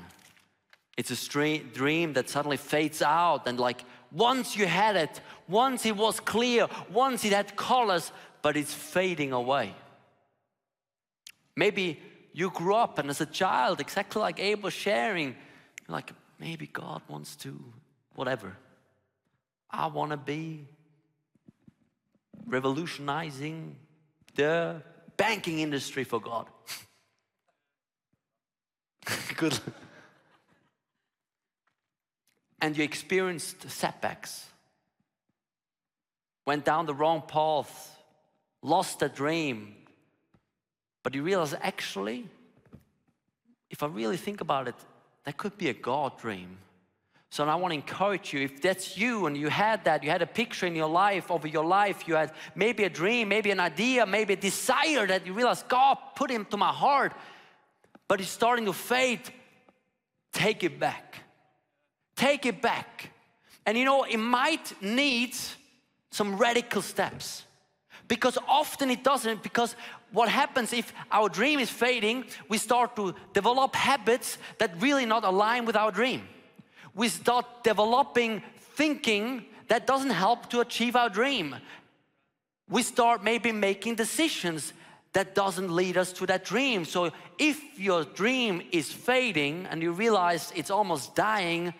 It's 0.97 1.11
a 1.11 1.59
dream 1.73 2.13
that 2.13 2.29
suddenly 2.29 2.57
fades 2.57 3.01
out 3.01 3.47
and 3.47 3.57
like 3.57 3.85
once 4.13 4.55
you 4.55 4.67
had 4.67 4.95
it, 4.95 5.21
once 5.47 5.85
it 5.85 5.97
was 5.97 6.19
clear, 6.19 6.67
once 6.91 7.25
it 7.25 7.33
had 7.33 7.55
colors, 7.55 8.11
but 8.41 8.55
it's 8.55 8.73
fading 8.73 9.33
away. 9.33 9.73
Maybe 11.55 11.99
you 12.31 12.49
grew 12.51 12.75
up 12.75 12.99
and 12.99 13.09
as 13.09 13.21
a 13.21 13.25
child, 13.25 13.79
exactly 13.79 14.21
like 14.21 14.39
Abel 14.39 14.69
sharing, 14.69 15.35
like 15.87 16.11
maybe 16.39 16.67
God 16.67 17.01
wants 17.07 17.35
to, 17.37 17.59
whatever. 18.15 18.55
I 19.69 19.87
want 19.87 20.11
to 20.11 20.17
be 20.17 20.67
revolutionizing 22.45 23.75
the 24.35 24.81
banking 25.17 25.59
industry 25.59 26.03
for 26.03 26.19
God. 26.19 26.47
Good. 29.35 29.59
And 32.63 32.77
you 32.77 32.83
experienced 32.85 33.69
setbacks, 33.69 34.47
went 36.45 36.63
down 36.63 36.85
the 36.85 36.93
wrong 36.93 37.21
path, 37.27 37.93
lost 38.61 39.01
a 39.01 39.09
dream, 39.09 39.75
but 41.03 41.13
you 41.13 41.23
realize 41.23 41.53
actually, 41.59 42.25
if 43.69 43.83
I 43.83 43.87
really 43.87 44.15
think 44.15 44.39
about 44.39 44.69
it, 44.69 44.75
that 45.25 45.35
could 45.35 45.57
be 45.57 45.67
a 45.67 45.73
God 45.73 46.17
dream. 46.17 46.57
So 47.31 47.43
I 47.43 47.55
want 47.55 47.73
to 47.73 47.75
encourage 47.75 48.31
you, 48.31 48.39
if 48.39 48.61
that's 48.61 48.97
you 48.97 49.25
and 49.25 49.35
you 49.35 49.49
had 49.49 49.83
that, 49.83 50.01
you 50.01 50.09
had 50.09 50.21
a 50.21 50.27
picture 50.27 50.65
in 50.65 50.73
your 50.73 50.87
life, 50.87 51.29
over 51.31 51.49
your 51.49 51.65
life, 51.65 52.07
you 52.07 52.15
had 52.15 52.31
maybe 52.55 52.85
a 52.85 52.89
dream, 52.89 53.27
maybe 53.27 53.51
an 53.51 53.59
idea, 53.59 54.05
maybe 54.05 54.35
a 54.35 54.37
desire 54.37 55.05
that 55.05 55.27
you 55.27 55.33
realize 55.33 55.63
God 55.63 55.97
put 56.15 56.31
into 56.31 56.55
my 56.55 56.71
heart, 56.71 57.11
but 58.07 58.21
it's 58.21 58.29
starting 58.29 58.63
to 58.67 58.73
fade, 58.73 59.19
take 60.31 60.63
it 60.63 60.79
back. 60.79 61.22
Take 62.15 62.45
it 62.45 62.61
back. 62.61 63.11
And 63.65 63.77
you 63.77 63.85
know, 63.85 64.03
it 64.03 64.17
might 64.17 64.81
need 64.81 65.35
some 66.11 66.37
radical 66.37 66.81
steps 66.81 67.43
because 68.07 68.37
often 68.47 68.89
it 68.91 69.03
doesn't 69.03 69.41
because 69.41 69.75
what 70.11 70.29
happens 70.29 70.73
if 70.73 70.93
our 71.11 71.29
dream 71.29 71.59
is 71.59 71.69
fading 71.69 72.25
we 72.49 72.57
start 72.57 72.95
to 72.95 73.15
develop 73.33 73.73
habits 73.75 74.37
that 74.59 74.69
really 74.79 75.05
not 75.05 75.23
align 75.23 75.65
with 75.65 75.75
our 75.75 75.91
dream 75.91 76.21
we 76.93 77.09
start 77.09 77.45
developing 77.63 78.43
thinking 78.75 79.45
that 79.67 79.87
doesn't 79.87 80.11
help 80.11 80.49
to 80.49 80.59
achieve 80.59 80.95
our 80.95 81.09
dream. 81.09 81.55
We 82.69 82.83
start 82.83 83.23
maybe 83.23 83.51
making 83.51 83.95
decisions 83.95 84.73
that 85.13 85.35
doesn't 85.35 85.71
lead 85.71 85.97
us 85.97 86.11
to 86.13 86.25
that 86.25 86.43
dream. 86.43 86.85
So 86.85 87.11
if 87.37 87.79
your 87.79 88.03
dream 88.03 88.61
is 88.71 88.91
fading 88.91 89.67
and 89.69 89.81
you 89.81 89.91
realize 89.91 90.51
it's 90.55 90.71
almost 90.71 91.15
dying, 91.15 91.73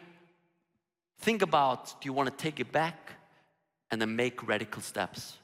think 1.24 1.42
about 1.42 2.02
do 2.02 2.06
you 2.08 2.14
want 2.14 2.30
to 2.30 2.44
take 2.44 2.60
it 2.60 2.72
back 2.72 3.14
and 3.90 4.02
then 4.02 4.16
make 4.16 4.48
radical 4.48 4.82
steps, 4.82 5.38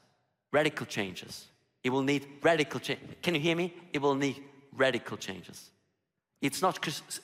radical 0.52 0.86
changes. 0.86 1.46
It 1.82 1.90
will 1.90 2.02
need 2.02 2.26
radical 2.42 2.80
change. 2.80 3.00
Can 3.22 3.34
you 3.34 3.40
hear 3.40 3.56
me? 3.56 3.72
It 3.92 4.02
will 4.02 4.14
need 4.14 4.42
radical 4.76 5.16
changes. 5.16 5.70
It's 6.42 6.60
not 6.60 6.76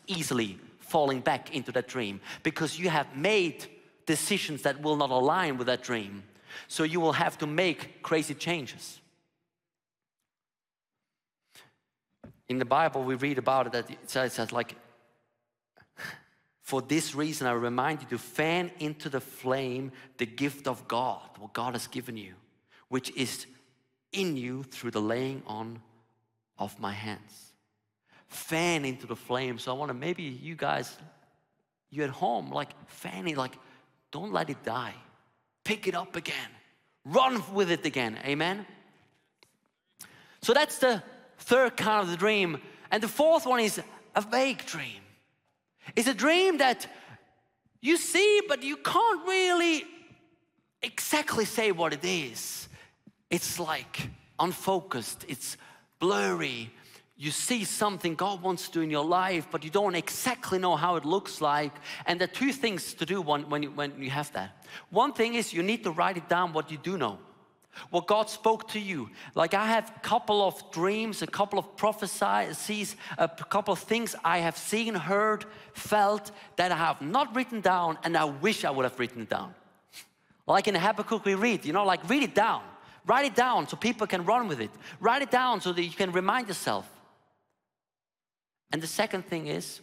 easily 0.06 0.58
falling 0.78 1.20
back 1.20 1.54
into 1.54 1.72
that 1.72 1.88
dream 1.88 2.20
because 2.42 2.78
you 2.78 2.88
have 2.88 3.08
made 3.16 3.66
decisions 4.06 4.62
that 4.62 4.80
will 4.80 4.96
not 4.96 5.10
align 5.10 5.58
with 5.58 5.66
that 5.66 5.82
dream. 5.82 6.22
So 6.68 6.84
you 6.84 7.00
will 7.00 7.12
have 7.12 7.36
to 7.38 7.46
make 7.46 8.02
crazy 8.02 8.34
changes. 8.34 9.00
In 12.48 12.58
the 12.58 12.64
Bible, 12.64 13.02
we 13.02 13.16
read 13.16 13.38
about 13.38 13.66
it 13.66 13.72
that 13.72 13.90
it 13.90 14.08
says 14.08 14.52
like, 14.52 14.76
for 16.66 16.82
this 16.82 17.14
reason, 17.14 17.46
I 17.46 17.52
remind 17.52 18.02
you 18.02 18.08
to 18.08 18.18
fan 18.18 18.70
into 18.80 19.08
the 19.08 19.20
flame 19.20 19.92
the 20.18 20.26
gift 20.26 20.66
of 20.66 20.86
God, 20.88 21.22
what 21.38 21.52
God 21.52 21.74
has 21.74 21.86
given 21.86 22.16
you, 22.16 22.34
which 22.88 23.10
is 23.16 23.46
in 24.12 24.36
you 24.36 24.64
through 24.64 24.90
the 24.90 25.00
laying 25.00 25.42
on 25.46 25.80
of 26.58 26.78
my 26.80 26.92
hands 26.92 27.46
fan 28.28 28.84
into 28.84 29.06
the 29.06 29.16
flame. 29.16 29.58
So 29.58 29.72
I 29.72 29.78
want 29.78 29.90
to 29.90 29.94
maybe 29.94 30.22
you 30.22 30.54
guys, 30.54 30.96
you 31.90 32.04
at 32.04 32.10
home, 32.10 32.50
like 32.50 32.70
fanning, 32.88 33.36
like 33.36 33.56
don't 34.10 34.32
let 34.32 34.50
it 34.50 34.62
die. 34.64 34.94
Pick 35.64 35.88
it 35.88 35.94
up 35.94 36.16
again. 36.16 36.50
Run 37.04 37.42
with 37.52 37.70
it 37.70 37.84
again. 37.84 38.18
Amen. 38.24 38.66
So 40.42 40.52
that's 40.52 40.78
the 40.78 41.02
third 41.38 41.76
kind 41.76 42.02
of 42.02 42.10
the 42.10 42.16
dream. 42.16 42.60
And 42.90 43.02
the 43.02 43.08
fourth 43.08 43.46
one 43.46 43.60
is 43.60 43.80
a 44.14 44.20
vague 44.20 44.64
dream. 44.66 45.02
It's 45.94 46.08
a 46.08 46.14
dream 46.14 46.58
that 46.58 46.86
you 47.80 47.96
see, 47.96 48.42
but 48.48 48.62
you 48.62 48.76
can't 48.76 49.26
really 49.26 49.84
exactly 50.82 51.44
say 51.44 51.72
what 51.72 51.92
it 51.92 52.04
is. 52.04 52.68
It's 53.30 53.58
like 53.60 54.10
unfocused, 54.38 55.24
it's 55.28 55.56
blurry, 55.98 56.70
you 57.18 57.30
see 57.30 57.64
something 57.64 58.14
God 58.14 58.42
wants 58.42 58.66
to 58.66 58.72
do 58.72 58.80
in 58.82 58.90
your 58.90 59.04
life, 59.04 59.48
but 59.50 59.64
you 59.64 59.70
don't 59.70 59.94
exactly 59.94 60.58
know 60.58 60.76
how 60.76 60.96
it 60.96 61.06
looks 61.06 61.40
like. 61.40 61.72
And 62.04 62.20
there 62.20 62.28
are 62.28 62.32
two 62.32 62.52
things 62.52 62.92
to 62.94 63.06
do 63.06 63.22
when, 63.22 63.48
when, 63.48 63.62
you, 63.62 63.70
when 63.70 64.02
you 64.02 64.10
have 64.10 64.30
that. 64.32 64.66
One 64.90 65.14
thing 65.14 65.34
is 65.34 65.52
you 65.52 65.62
need 65.62 65.82
to 65.84 65.90
write 65.90 66.18
it 66.18 66.28
down 66.28 66.52
what 66.52 66.70
you 66.70 66.76
do 66.76 66.98
know, 66.98 67.18
what 67.90 68.06
God 68.06 68.28
spoke 68.30 68.68
to 68.68 68.80
you. 68.80 69.10
Like 69.34 69.54
I 69.54 69.66
have 69.66 69.92
a 69.96 70.00
couple 70.00 70.42
of 70.42 70.70
dreams, 70.70 71.22
a 71.22 71.26
couple 71.26 71.58
of 71.58 71.76
prophecies, 71.76 72.96
a 73.18 73.28
couple 73.28 73.72
of 73.72 73.78
things 73.80 74.14
I 74.24 74.38
have 74.38 74.56
seen, 74.56 74.94
heard, 74.94 75.44
felt 75.74 76.30
that 76.56 76.72
I 76.72 76.76
have 76.76 77.00
not 77.00 77.34
written 77.34 77.60
down 77.60 77.98
and 78.04 78.16
I 78.16 78.24
wish 78.24 78.64
I 78.64 78.70
would 78.70 78.84
have 78.84 78.98
written 78.98 79.22
it 79.22 79.28
down. 79.28 79.54
Like 80.46 80.68
in 80.68 80.74
Habakkuk 80.74 81.24
we 81.24 81.34
read, 81.34 81.64
you 81.64 81.72
know, 81.72 81.84
like 81.84 82.08
read 82.08 82.22
it 82.22 82.34
down. 82.34 82.62
Write 83.06 83.26
it 83.26 83.36
down 83.36 83.68
so 83.68 83.76
people 83.76 84.06
can 84.06 84.24
run 84.24 84.48
with 84.48 84.60
it. 84.60 84.70
Write 85.00 85.22
it 85.22 85.30
down 85.30 85.60
so 85.60 85.72
that 85.72 85.82
you 85.82 85.90
can 85.90 86.10
remind 86.10 86.48
yourself. 86.48 86.90
And 88.72 88.82
the 88.82 88.88
second 88.88 89.26
thing 89.26 89.46
is, 89.46 89.80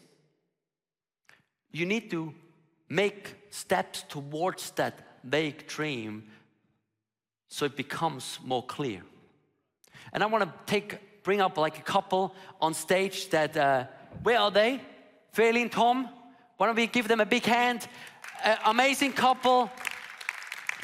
you 1.71 1.85
need 1.85 2.11
to 2.11 2.33
make 2.89 3.35
steps 3.49 4.03
towards 4.09 4.71
that 4.71 5.19
vague 5.23 5.67
dream 5.67 6.23
so 7.53 7.65
it 7.65 7.75
becomes 7.75 8.39
more 8.43 8.65
clear. 8.65 9.03
And 10.11 10.23
I 10.23 10.25
want 10.25 10.43
to 10.43 10.51
take, 10.65 11.23
bring 11.23 11.39
up 11.39 11.55
like 11.55 11.77
a 11.77 11.83
couple 11.83 12.33
on 12.59 12.73
stage 12.73 13.29
that, 13.29 13.55
uh, 13.55 13.85
where 14.23 14.39
are 14.39 14.49
they? 14.49 14.81
Feli 15.35 15.61
and 15.61 15.71
Tom? 15.71 16.09
Why 16.57 16.65
don't 16.65 16.75
we 16.75 16.87
give 16.87 17.07
them 17.07 17.21
a 17.21 17.27
big 17.27 17.45
hand? 17.45 17.87
Amazing 18.65 19.13
couple 19.13 19.69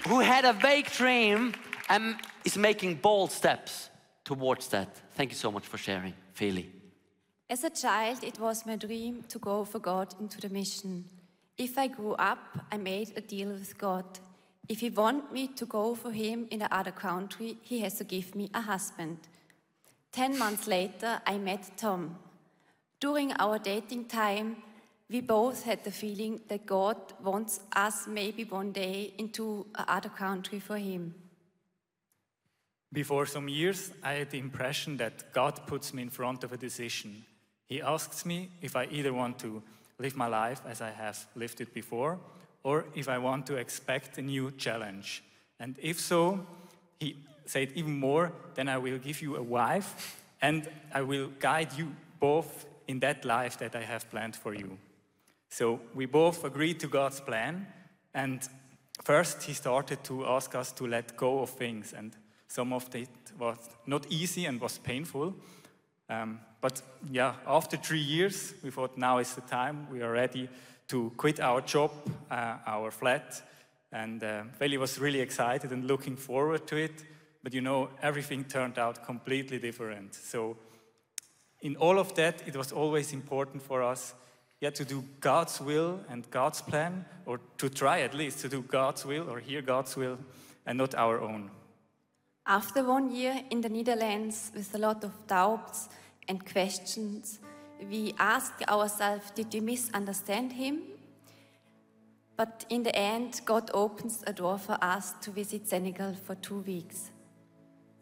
who 0.08 0.19
had 0.19 0.45
a 0.45 0.53
vague 0.53 0.91
dream 0.91 1.55
and 1.89 2.15
is 2.45 2.55
making 2.55 2.99
bold 3.01 3.32
steps 3.32 3.89
towards 4.23 4.67
that. 4.67 4.89
Thank 5.15 5.32
you 5.32 5.38
so 5.38 5.51
much 5.51 5.65
for 5.65 5.79
sharing, 5.79 6.13
Feli. 6.38 6.67
As 7.49 7.63
a 7.63 7.71
child, 7.71 8.23
it 8.23 8.39
was 8.39 8.63
my 8.67 8.75
dream 8.75 9.23
to 9.29 9.39
go 9.39 9.65
for 9.65 9.79
God 9.79 10.13
into 10.19 10.39
the 10.39 10.49
mission. 10.49 11.05
If 11.58 11.79
I 11.79 11.88
grew 11.88 12.13
up, 12.13 12.38
I 12.71 12.77
made 12.77 13.13
a 13.17 13.21
deal 13.21 13.49
with 13.49 13.75
God. 13.75 14.05
If 14.69 14.82
He 14.82 14.91
want 14.91 15.34
me 15.34 15.47
to 15.47 15.65
go 15.65 15.95
for 15.95 16.12
Him 16.12 16.47
in 16.51 16.62
another 16.62 16.91
country, 16.91 17.58
He 17.63 17.79
has 17.79 17.95
to 17.95 18.03
give 18.03 18.36
me 18.36 18.49
a 18.53 18.62
husband. 18.62 19.17
Ten 20.12 20.38
months 20.38 20.67
later, 20.67 21.21
I 21.25 21.39
met 21.39 21.71
Tom. 21.75 22.15
During 22.99 23.34
our 23.34 23.58
dating 23.58 24.05
time, 24.05 24.58
we 25.10 25.21
both 25.21 25.63
had 25.63 25.84
the 25.84 25.91
feeling 25.91 26.41
that 26.49 26.67
God 26.67 26.97
wants 27.23 27.62
us 27.75 28.08
maybe 28.08 28.43
one 28.43 28.71
day 28.71 29.13
into 29.17 29.65
another 29.73 30.10
country 30.10 30.60
for 30.60 30.77
Him. 30.77 31.15
Before 32.93 33.25
some 33.25 33.49
years, 33.49 33.91
I 34.03 34.13
had 34.13 34.29
the 34.29 34.39
impression 34.39 34.97
that 34.97 35.34
God 35.34 35.65
puts 35.65 35.93
me 35.93 36.03
in 36.03 36.10
front 36.10 36.43
of 36.43 36.53
a 36.53 36.58
decision. 36.58 37.23
He 37.65 37.82
asks 37.82 38.25
me 38.25 38.49
if 38.62 38.75
I 38.75 38.88
either 38.91 39.13
want 39.13 39.39
to 39.39 39.63
live 39.97 40.15
my 40.15 40.27
life 40.27 40.62
as 40.67 40.82
I 40.82 40.91
have 40.91 41.27
lived 41.36 41.62
it 41.62 41.73
before, 41.73 42.19
or 42.63 42.86
if 42.95 43.08
I 43.08 43.17
want 43.17 43.45
to 43.48 43.56
expect 43.56 44.17
a 44.17 44.22
new 44.22 44.52
challenge. 44.52 45.24
And 45.60 45.76
if 45.82 46.00
so, 46.00 46.45
he 47.00 47.17
said 47.45 47.72
even 47.76 48.00
more, 48.00 48.32
then 48.56 48.69
I 48.69 48.78
will 48.78 48.98
give 48.98 49.22
you 49.22 49.36
a 49.36 49.43
wife 49.43 50.24
and 50.41 50.67
I 50.93 51.02
will 51.02 51.30
guide 51.39 51.74
you 51.78 51.95
both 52.19 52.65
in 52.88 53.00
that 53.00 53.26
life 53.26 53.58
that 53.58 53.76
I 53.76 53.82
have 53.82 54.10
planned 54.10 54.36
for 54.36 54.54
you. 54.54 54.78
So 55.50 55.80
we 55.93 56.06
both 56.06 56.43
agreed 56.43 56.80
to 56.80 56.88
God's 56.88 57.19
plan, 57.19 57.67
and 58.13 58.48
first 59.04 59.43
he 59.43 59.54
started 59.54 60.04
to 60.04 60.26
ask 60.26 60.56
us 60.56 60.72
to 60.74 60.88
let 60.88 61.17
go 61.17 61.39
of 61.39 61.50
things, 61.50 61.93
and 61.93 62.15
some 62.48 62.74
of 62.74 62.93
it 62.95 63.10
was 63.38 63.58
not 63.86 64.06
easy 64.10 64.45
and 64.45 64.62
was 64.62 64.78
painful. 64.78 65.34
Um, 66.10 66.39
but 66.62 66.82
yeah, 67.12 67.36
after 67.48 67.78
three 67.78 68.00
years, 68.00 68.54
we 68.63 68.72
thought 68.72 68.98
now 68.98 69.19
is 69.19 69.34
the 69.36 69.41
time. 69.41 69.88
We 69.91 70.02
are 70.02 70.12
ready 70.12 70.50
to 70.89 71.12
quit 71.17 71.39
our 71.39 71.62
job, 71.62 71.91
uh, 72.30 72.58
our 72.67 72.91
flat. 72.91 73.41
And 73.91 74.23
uh, 74.23 74.43
was 74.60 74.99
really 74.99 75.21
excited 75.21 75.71
and 75.71 75.86
looking 75.86 76.15
forward 76.15 76.67
to 76.67 76.78
it. 76.78 77.04
But 77.41 77.54
you 77.54 77.62
know, 77.62 77.89
everything 78.02 78.43
turned 78.43 78.78
out 78.78 79.04
completely 79.04 79.58
different. 79.58 80.13
So, 80.13 80.58
in 81.62 81.75
all 81.78 81.99
of 81.99 82.13
that, 82.15 82.43
it 82.47 82.56
was 82.56 82.71
always 82.71 83.13
important 83.13 83.63
for 83.63 83.82
us 83.82 84.13
yeah, 84.62 84.71
to 84.71 84.86
do 84.86 85.04
God's 85.19 85.62
will 85.62 85.99
and 86.10 86.30
God's 86.30 86.62
plan, 86.62 87.06
or 87.25 87.39
to 87.58 87.69
try 87.69 88.02
at 88.02 88.13
least 88.13 88.39
to 88.41 88.49
do 88.49 88.62
God's 88.62 89.06
will 89.06 89.30
or 89.30 89.39
hear 89.39 89.62
God's 89.62 89.95
will 89.95 90.17
and 90.65 90.78
not 90.78 90.95
our 90.95 91.21
own. 91.21 91.49
After 92.45 92.84
one 92.84 93.12
year 93.12 93.43
in 93.49 93.62
the 93.62 93.69
Netherlands 93.69 94.52
with 94.54 94.73
a 94.75 94.78
lot 94.78 95.04
of 95.04 95.12
doubts 95.28 95.89
and 96.28 96.45
questions, 96.45 97.39
we 97.88 98.13
asked 98.18 98.63
ourselves, 98.68 99.32
did 99.32 99.54
we 99.54 99.60
misunderstand 99.60 100.54
him? 100.54 100.82
But 102.36 102.65
in 102.70 102.84
the 102.84 102.96
end, 102.96 103.42
God 103.46 103.70
opens 103.74 104.24
a 104.26 104.34
door 104.34 104.58
for 104.58 104.78
us 104.82 105.13
to 105.22 105.32
visit 105.32 105.68
Senegal 105.68 106.13
for 106.13 106.36
two 106.36 106.60
weeks. 106.60 107.12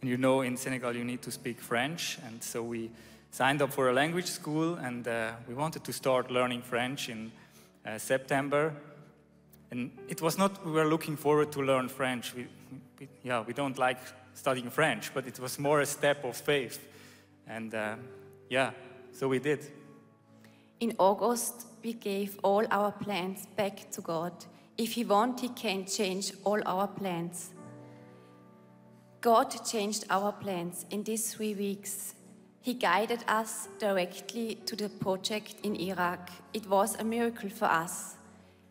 And 0.01 0.09
you 0.09 0.17
know, 0.17 0.41
in 0.41 0.57
Senegal, 0.57 0.95
you 0.95 1.03
need 1.03 1.21
to 1.23 1.31
speak 1.31 1.59
French, 1.59 2.19
and 2.25 2.43
so 2.43 2.61
we 2.61 2.91
signed 3.31 3.61
up 3.61 3.73
for 3.73 3.89
a 3.89 3.93
language 3.93 4.27
school, 4.27 4.75
and 4.75 5.07
uh, 5.07 5.31
we 5.47 5.55
wanted 5.55 5.83
to 5.83 5.91
start 5.91 6.29
learning 6.29 6.61
French 6.61 7.09
in 7.09 7.31
uh, 7.85 7.97
September. 7.97 8.73
And 9.71 9.91
it 10.07 10.21
was 10.21 10.37
not 10.37 10.63
we 10.65 10.71
were 10.71 10.85
looking 10.85 11.17
forward 11.17 11.51
to 11.53 11.61
learn 11.61 11.89
French. 11.89 12.35
We, 12.35 12.47
we, 12.99 13.07
yeah, 13.23 13.41
we 13.41 13.53
don't 13.53 13.77
like 13.77 13.97
studying 14.33 14.69
French, 14.69 15.13
but 15.13 15.25
it 15.25 15.39
was 15.39 15.57
more 15.57 15.81
a 15.81 15.85
step 15.85 16.23
of 16.23 16.37
faith. 16.37 16.87
And 17.47 17.73
uh, 17.73 17.95
yeah, 18.49 18.71
so 19.17 19.27
we 19.27 19.39
did. 19.39 19.65
In 20.79 20.93
August, 20.99 21.65
we 21.83 21.93
gave 21.93 22.37
all 22.43 22.63
our 22.69 22.91
plans 22.91 23.47
back 23.55 23.89
to 23.91 24.01
God. 24.01 24.33
If 24.77 24.93
He 24.93 25.03
wants, 25.03 25.41
He 25.41 25.49
can 25.49 25.85
change 25.85 26.33
all 26.43 26.61
our 26.65 26.87
plans. 26.87 27.49
God 29.21 29.49
changed 29.65 30.05
our 30.11 30.31
plans 30.31 30.85
in 30.91 31.03
these 31.03 31.33
three 31.33 31.55
weeks. 31.55 32.13
He 32.61 32.75
guided 32.75 33.23
us 33.27 33.69
directly 33.79 34.55
to 34.67 34.75
the 34.75 34.89
project 34.89 35.55
in 35.63 35.75
Iraq. 35.75 36.29
It 36.53 36.69
was 36.69 36.95
a 36.95 37.03
miracle 37.03 37.49
for 37.49 37.65
us. 37.65 38.15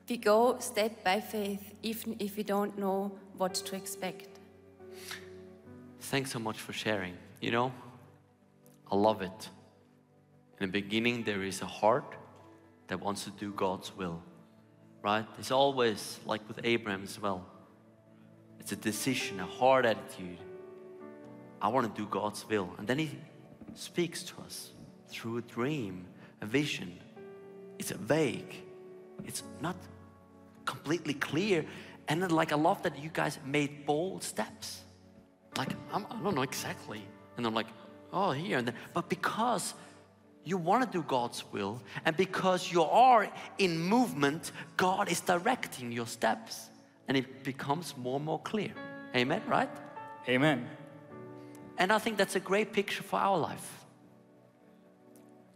We 0.09 0.17
go 0.17 0.59
step 0.61 1.03
by 1.03 1.21
faith, 1.21 1.75
even 1.83 2.15
if 2.21 2.37
we 2.37 2.45
don't 2.45 2.79
know 2.79 3.11
what 3.37 3.55
to 3.55 3.75
expect. 3.75 4.29
Thanks 5.99 6.31
so 6.31 6.39
much 6.39 6.61
for 6.61 6.73
sharing. 6.73 7.17
You 7.41 7.51
know, 7.51 7.73
I 8.93 8.95
love 8.95 9.23
it. 9.23 9.51
In 10.59 10.67
the 10.67 10.73
beginning, 10.73 11.23
there 11.25 11.43
is 11.43 11.61
a 11.61 11.67
heart 11.67 12.15
that 12.89 13.01
wants 13.01 13.25
to 13.25 13.31
do 13.31 13.53
God's 13.53 13.95
will, 13.97 14.23
right? 15.03 15.27
It's 15.39 15.51
always 15.51 16.19
like 16.25 16.47
with 16.49 16.61
Abraham 16.65 17.03
as 17.03 17.21
well. 17.21 17.45
It's 18.59 18.73
a 18.73 18.77
decision, 18.77 19.39
a 19.41 19.47
hard 19.47 19.85
attitude. 19.85 20.39
I 21.61 21.69
want 21.69 21.95
to 21.95 22.03
do 22.03 22.09
God's 22.09 22.49
will. 22.49 22.71
And 22.79 22.87
then 22.87 22.99
He 22.99 23.11
speaks 23.75 24.23
to 24.25 24.35
us 24.43 24.71
through 25.09 25.39
a 25.39 25.43
dream, 25.43 26.07
a 26.41 26.47
vision. 26.47 26.99
It's 27.79 27.91
vague, 27.91 28.55
it's 29.25 29.43
not 29.61 29.77
completely 30.65 31.15
clear. 31.15 31.65
And 32.09 32.23
then, 32.23 32.31
like, 32.31 32.53
I 32.53 32.57
love 32.57 32.83
that 32.85 33.03
you 33.03 33.11
guys 33.13 33.39
made 33.45 33.85
bold 33.85 34.23
steps. 34.23 34.83
Like, 35.57 35.73
I'm, 35.93 36.07
I 36.11 36.17
do 36.17 36.23
not 36.23 36.35
know 36.35 36.43
exactly. 36.43 37.03
And 37.37 37.47
I'm 37.47 37.55
like, 37.55 37.67
oh, 38.13 38.31
here. 38.31 38.59
And 38.59 38.69
then, 38.69 38.75
but 38.95 39.09
because 39.09 39.75
you 40.47 40.57
want 40.57 40.85
to 40.85 40.99
do 40.99 41.03
God's 41.03 41.45
will, 41.53 41.83
and 42.05 42.17
because 42.17 42.73
you 42.73 42.83
are 42.83 43.29
in 43.59 43.79
movement, 43.79 44.53
God 44.77 45.11
is 45.11 45.21
directing 45.21 45.93
your 45.93 46.07
steps. 46.07 46.71
And 47.09 47.17
it 47.17 47.45
becomes 47.45 47.97
more 47.97 48.17
and 48.17 48.25
more 48.25 48.41
clear. 48.41 48.73
Amen, 49.15 49.43
right? 49.47 49.71
Amen. 50.29 50.69
And 51.79 51.93
I 51.93 51.99
think 51.99 52.17
that's 52.17 52.35
a 52.35 52.41
great 52.41 52.73
picture 52.73 53.03
for 53.03 53.19
our 53.19 53.39
life. 53.39 53.85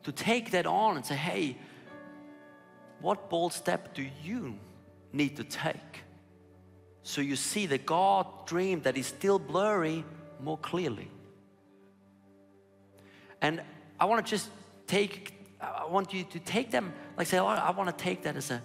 To 0.04 0.12
take 0.12 0.52
that 0.52 0.66
on 0.66 0.96
and 0.96 1.04
say, 1.04 1.16
hey, 1.16 1.56
what 3.00 3.30
bold 3.30 3.52
step 3.52 3.94
do 3.94 4.06
you 4.22 4.58
need 5.12 5.36
to 5.38 5.44
take? 5.44 6.04
So 7.02 7.20
you 7.20 7.34
see 7.34 7.66
the 7.66 7.78
God 7.78 8.26
dream 8.46 8.82
that 8.82 8.96
is 8.96 9.06
still 9.06 9.38
blurry 9.38 10.04
more 10.40 10.58
clearly. 10.58 11.10
And 13.42 13.60
I 13.98 14.04
want 14.04 14.24
to 14.24 14.30
just 14.30 14.48
take, 14.90 15.32
I 15.60 15.86
want 15.88 16.12
you 16.12 16.24
to 16.24 16.38
take 16.40 16.70
them, 16.70 16.92
like 17.16 17.28
say, 17.28 17.38
oh, 17.38 17.46
I 17.46 17.70
want 17.70 17.96
to 17.96 18.04
take 18.04 18.22
that 18.24 18.36
as 18.36 18.50
a, 18.50 18.60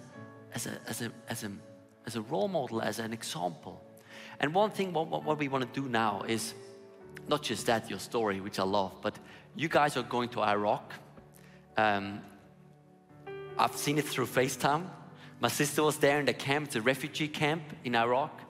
as 0.52 0.66
a, 0.66 0.80
as 0.88 1.02
a, 1.02 1.12
as 1.28 1.44
a, 1.44 1.52
as 2.06 2.16
a 2.16 2.22
role 2.22 2.48
model, 2.48 2.82
as 2.82 2.98
an 2.98 3.12
example. 3.12 3.80
And 4.40 4.52
one 4.52 4.70
thing, 4.70 4.92
what, 4.92 5.24
what 5.24 5.38
we 5.38 5.48
want 5.48 5.72
to 5.72 5.80
do 5.80 5.88
now 5.88 6.24
is 6.26 6.54
not 7.28 7.42
just 7.42 7.66
that, 7.66 7.88
your 7.88 8.00
story, 8.00 8.40
which 8.40 8.58
I 8.58 8.64
love, 8.64 8.92
but 9.02 9.18
you 9.54 9.68
guys 9.68 9.96
are 9.96 10.02
going 10.02 10.28
to 10.30 10.40
Iraq. 10.42 10.92
Um, 11.76 12.20
I've 13.58 13.76
seen 13.76 13.98
it 13.98 14.04
through 14.04 14.26
FaceTime. 14.26 14.84
My 15.40 15.48
sister 15.48 15.82
was 15.82 15.98
there 15.98 16.18
in 16.18 16.26
the 16.26 16.34
camp, 16.34 16.74
a 16.74 16.80
refugee 16.80 17.28
camp 17.28 17.62
in 17.84 17.94
Iraq. 17.94 18.40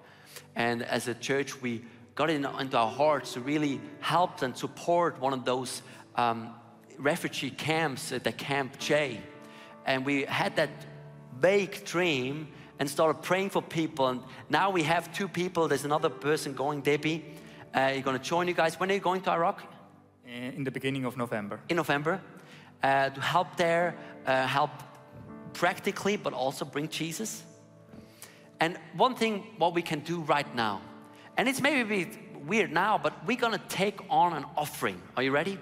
And 0.54 0.82
as 0.82 1.08
a 1.08 1.14
church, 1.14 1.60
we 1.60 1.84
got 2.14 2.30
it 2.30 2.36
into 2.36 2.76
our 2.76 2.90
hearts 2.90 3.34
to 3.34 3.40
really 3.40 3.80
help 4.00 4.42
and 4.42 4.56
support 4.56 5.20
one 5.20 5.34
of 5.34 5.44
those 5.44 5.82
um, 6.16 6.54
refugee 6.98 7.50
camps 7.50 8.12
at 8.12 8.24
the 8.24 8.32
Camp 8.32 8.78
J. 8.78 9.20
And 9.85 10.04
we 10.04 10.24
had 10.24 10.56
that 10.56 10.70
vague 11.38 11.85
dream 11.85 12.48
and 12.78 12.88
started 12.88 13.22
praying 13.22 13.50
for 13.50 13.62
people. 13.62 14.09
And 14.09 14.20
now 14.48 14.70
we 14.70 14.82
have 14.82 15.12
two 15.12 15.28
people. 15.28 15.68
There's 15.68 15.85
another 15.85 16.11
person 16.11 16.54
going, 16.54 16.80
Debbie. 16.82 17.24
Uh, 17.74 17.90
you're 17.92 18.02
going 18.02 18.18
to 18.18 18.22
join 18.22 18.48
you 18.48 18.54
guys. 18.54 18.78
When 18.80 18.90
are 18.90 18.94
you 18.94 19.00
going 19.00 19.20
to 19.22 19.30
Iraq? 19.30 19.62
In 20.26 20.64
the 20.64 20.70
beginning 20.70 21.04
of 21.04 21.16
November. 21.16 21.61
In 21.68 21.76
November. 21.76 22.20
Uh, 22.82 23.11
to 23.11 23.20
help 23.20 23.56
there, 23.56 23.96
uh, 24.26 24.46
help 24.46 24.70
practically, 25.52 26.16
but 26.16 26.32
also 26.32 26.64
bring 26.64 26.88
Jesus. 26.88 27.42
And 28.61 28.78
one 28.96 29.14
thing, 29.14 29.46
what 29.59 29.74
we 29.74 29.82
can 29.82 30.00
do 30.00 30.20
right 30.20 30.52
now, 30.54 30.80
and 31.37 31.48
it's 31.48 31.61
maybe 31.61 32.11
weird 32.46 32.72
now, 32.72 32.98
but 32.98 33.12
we're 33.26 33.37
gonna 33.37 33.61
take 33.68 34.00
on 34.09 34.32
an 34.32 34.44
offering. 34.56 35.00
Are 35.16 35.22
you 35.22 35.30
ready? 35.30 35.59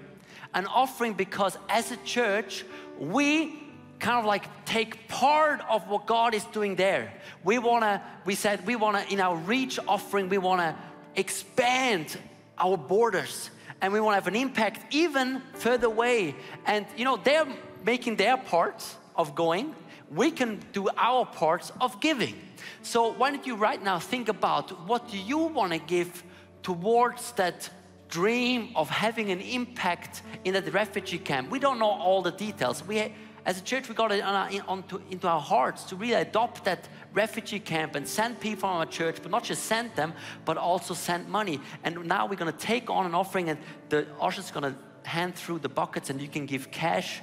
An 0.55 0.65
offering 0.65 1.13
because 1.13 1.57
as 1.69 1.91
a 1.91 1.97
church, 1.97 2.65
we 2.99 3.61
kind 3.99 4.17
of 4.17 4.25
like 4.25 4.65
take 4.65 5.07
part 5.07 5.61
of 5.69 5.87
what 5.87 6.05
God 6.05 6.33
is 6.33 6.43
doing 6.45 6.75
there. 6.75 7.13
We 7.43 7.59
wanna, 7.59 8.01
we 8.25 8.35
said 8.35 8.65
we 8.65 8.75
wanna, 8.75 9.05
in 9.09 9.19
our 9.19 9.35
reach 9.35 9.77
offering, 9.87 10.29
we 10.29 10.37
wanna 10.37 10.77
expand 11.15 12.17
our 12.57 12.77
borders 12.77 13.49
and 13.81 13.93
we 13.93 13.99
wanna 13.99 14.15
have 14.15 14.27
an 14.27 14.35
impact 14.35 14.93
even 14.93 15.41
further 15.53 15.87
away. 15.87 16.35
And 16.65 16.85
you 16.97 17.05
know, 17.05 17.17
they're 17.17 17.47
making 17.85 18.15
their 18.15 18.37
part 18.37 18.83
of 19.15 19.35
going, 19.35 19.75
we 20.11 20.31
can 20.31 20.59
do 20.71 20.89
our 20.97 21.25
parts 21.25 21.71
of 21.81 21.99
giving. 21.99 22.35
So 22.81 23.11
why 23.11 23.31
don't 23.31 23.45
you 23.45 23.55
right 23.55 23.81
now 23.81 23.99
think 23.99 24.29
about 24.29 24.87
what 24.87 25.09
do 25.09 25.17
you 25.17 25.37
want 25.37 25.73
to 25.73 25.79
give 25.79 26.23
towards 26.63 27.31
that 27.33 27.69
dream 28.09 28.69
of 28.75 28.89
having 28.89 29.31
an 29.31 29.41
impact 29.41 30.21
in 30.43 30.53
that 30.53 30.71
refugee 30.73 31.17
camp. 31.17 31.49
We 31.49 31.59
don't 31.59 31.79
know 31.79 31.89
all 31.89 32.21
the 32.21 32.31
details. 32.31 32.85
We, 32.85 33.13
as 33.45 33.59
a 33.59 33.63
church, 33.63 33.87
we 33.87 33.95
got 33.95 34.11
it 34.11 34.23
on 34.23 34.33
our, 34.33 34.49
in, 34.49 34.61
onto, 34.61 34.99
into 35.11 35.27
our 35.27 35.39
hearts 35.39 35.83
to 35.85 35.95
really 35.95 36.13
adopt 36.13 36.65
that 36.65 36.87
refugee 37.13 37.59
camp 37.59 37.95
and 37.95 38.07
send 38.07 38.39
people 38.39 38.61
from 38.61 38.77
our 38.77 38.85
church, 38.85 39.17
but 39.21 39.31
not 39.31 39.43
just 39.43 39.63
send 39.63 39.95
them, 39.95 40.13
but 40.45 40.57
also 40.57 40.93
send 40.93 41.29
money. 41.29 41.59
And 41.83 42.05
now 42.05 42.25
we're 42.25 42.35
going 42.35 42.51
to 42.51 42.57
take 42.57 42.89
on 42.89 43.05
an 43.05 43.13
offering, 43.13 43.49
and 43.49 43.59
the 43.89 44.07
usher's 44.19 44.51
going 44.51 44.73
to 44.73 45.07
hand 45.07 45.35
through 45.35 45.59
the 45.59 45.69
buckets, 45.69 46.09
and 46.09 46.21
you 46.21 46.27
can 46.27 46.45
give 46.45 46.71
cash 46.71 47.21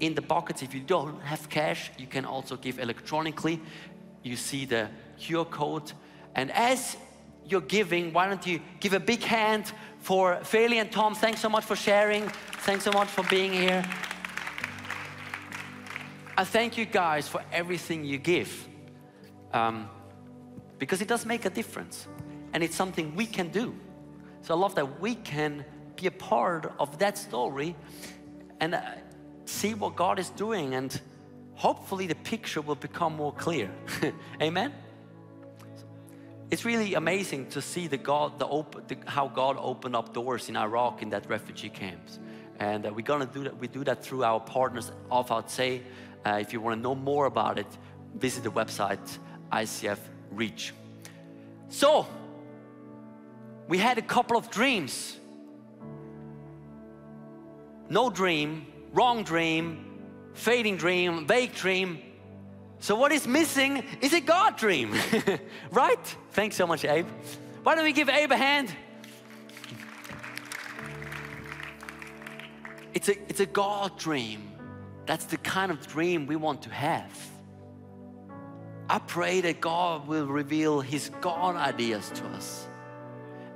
in 0.00 0.14
the 0.14 0.22
buckets. 0.22 0.62
If 0.62 0.74
you 0.74 0.80
don't 0.80 1.20
have 1.22 1.48
cash, 1.48 1.90
you 1.98 2.06
can 2.06 2.24
also 2.24 2.56
give 2.56 2.78
electronically. 2.78 3.60
You 4.22 4.36
see 4.36 4.64
the 4.64 4.88
QR 5.18 5.48
code. 5.48 5.92
And 6.34 6.50
as 6.52 6.96
you're 7.46 7.60
giving, 7.60 8.12
why 8.12 8.28
don't 8.28 8.46
you 8.46 8.60
give 8.80 8.92
a 8.92 9.00
big 9.00 9.22
hand 9.22 9.72
for 9.98 10.36
Feli 10.42 10.76
and 10.76 10.90
Tom? 10.90 11.14
Thanks 11.14 11.40
so 11.40 11.48
much 11.48 11.64
for 11.64 11.76
sharing. 11.76 12.28
Thanks 12.66 12.84
so 12.84 12.92
much 12.92 13.08
for 13.08 13.22
being 13.24 13.52
here. 13.52 13.84
I 16.36 16.44
thank 16.44 16.76
you 16.76 16.84
guys 16.84 17.28
for 17.28 17.42
everything 17.52 18.04
you 18.04 18.18
give 18.18 18.68
um, 19.52 19.88
because 20.78 21.00
it 21.00 21.08
does 21.08 21.24
make 21.24 21.44
a 21.44 21.50
difference 21.50 22.08
and 22.52 22.62
it's 22.62 22.74
something 22.74 23.14
we 23.14 23.26
can 23.26 23.48
do. 23.48 23.74
So 24.42 24.54
I 24.54 24.58
love 24.58 24.74
that 24.74 25.00
we 25.00 25.14
can 25.14 25.64
be 25.96 26.06
a 26.06 26.10
part 26.10 26.72
of 26.78 26.98
that 26.98 27.16
story 27.16 27.76
and 28.60 28.74
uh, 28.74 28.80
see 29.44 29.74
what 29.74 29.96
God 29.96 30.18
is 30.18 30.30
doing, 30.30 30.74
and 30.74 31.00
hopefully 31.54 32.06
the 32.06 32.14
picture 32.14 32.60
will 32.60 32.74
become 32.74 33.16
more 33.16 33.32
clear. 33.32 33.70
Amen. 34.42 34.72
It's 36.54 36.64
really 36.64 36.94
amazing 36.94 37.48
to 37.48 37.60
see 37.60 37.88
the 37.88 37.96
God, 37.96 38.38
the 38.38 38.46
open, 38.46 38.84
the, 38.86 38.96
how 39.06 39.26
God 39.26 39.56
opened 39.58 39.96
up 39.96 40.14
doors 40.14 40.48
in 40.48 40.56
Iraq 40.56 41.02
in 41.02 41.10
that 41.10 41.28
refugee 41.28 41.68
camps, 41.68 42.20
and 42.60 42.86
uh, 42.86 42.92
we're 42.94 43.00
gonna 43.02 43.26
do 43.26 43.42
that. 43.42 43.58
We 43.58 43.66
do 43.66 43.82
that 43.82 44.04
through 44.04 44.22
our 44.22 44.38
partners 44.38 44.92
of 45.10 45.30
Outsay. 45.30 45.82
Uh, 46.24 46.38
if 46.40 46.52
you 46.52 46.60
want 46.60 46.78
to 46.78 46.80
know 46.80 46.94
more 46.94 47.26
about 47.26 47.58
it, 47.58 47.66
visit 48.14 48.44
the 48.44 48.52
website 48.52 49.18
ICF 49.50 49.98
Reach. 50.30 50.72
So 51.70 52.06
we 53.66 53.78
had 53.78 53.98
a 53.98 54.02
couple 54.02 54.36
of 54.36 54.48
dreams. 54.48 55.18
No 57.90 58.10
dream 58.10 58.66
wrong 58.92 59.24
dream, 59.24 59.98
fading 60.34 60.76
dream, 60.76 61.26
vague 61.26 61.52
dream. 61.52 61.98
So, 62.84 62.94
what 62.94 63.12
is 63.12 63.26
missing 63.26 63.82
is 64.02 64.12
a 64.12 64.20
God 64.20 64.58
dream, 64.58 64.94
right? 65.70 66.16
Thanks 66.32 66.54
so 66.54 66.66
much, 66.66 66.84
Abe. 66.84 67.06
Why 67.62 67.76
don't 67.76 67.84
we 67.84 67.94
give 67.94 68.10
Abe 68.10 68.30
a 68.30 68.36
hand? 68.36 68.76
It's 72.92 73.08
a, 73.08 73.12
it's 73.30 73.40
a 73.40 73.46
God 73.46 73.98
dream. 73.98 74.52
That's 75.06 75.24
the 75.24 75.38
kind 75.38 75.72
of 75.72 75.86
dream 75.86 76.26
we 76.26 76.36
want 76.36 76.60
to 76.64 76.68
have. 76.68 77.10
I 78.90 78.98
pray 78.98 79.40
that 79.40 79.62
God 79.62 80.06
will 80.06 80.26
reveal 80.26 80.82
His 80.82 81.10
God 81.22 81.56
ideas 81.56 82.10
to 82.16 82.26
us 82.36 82.66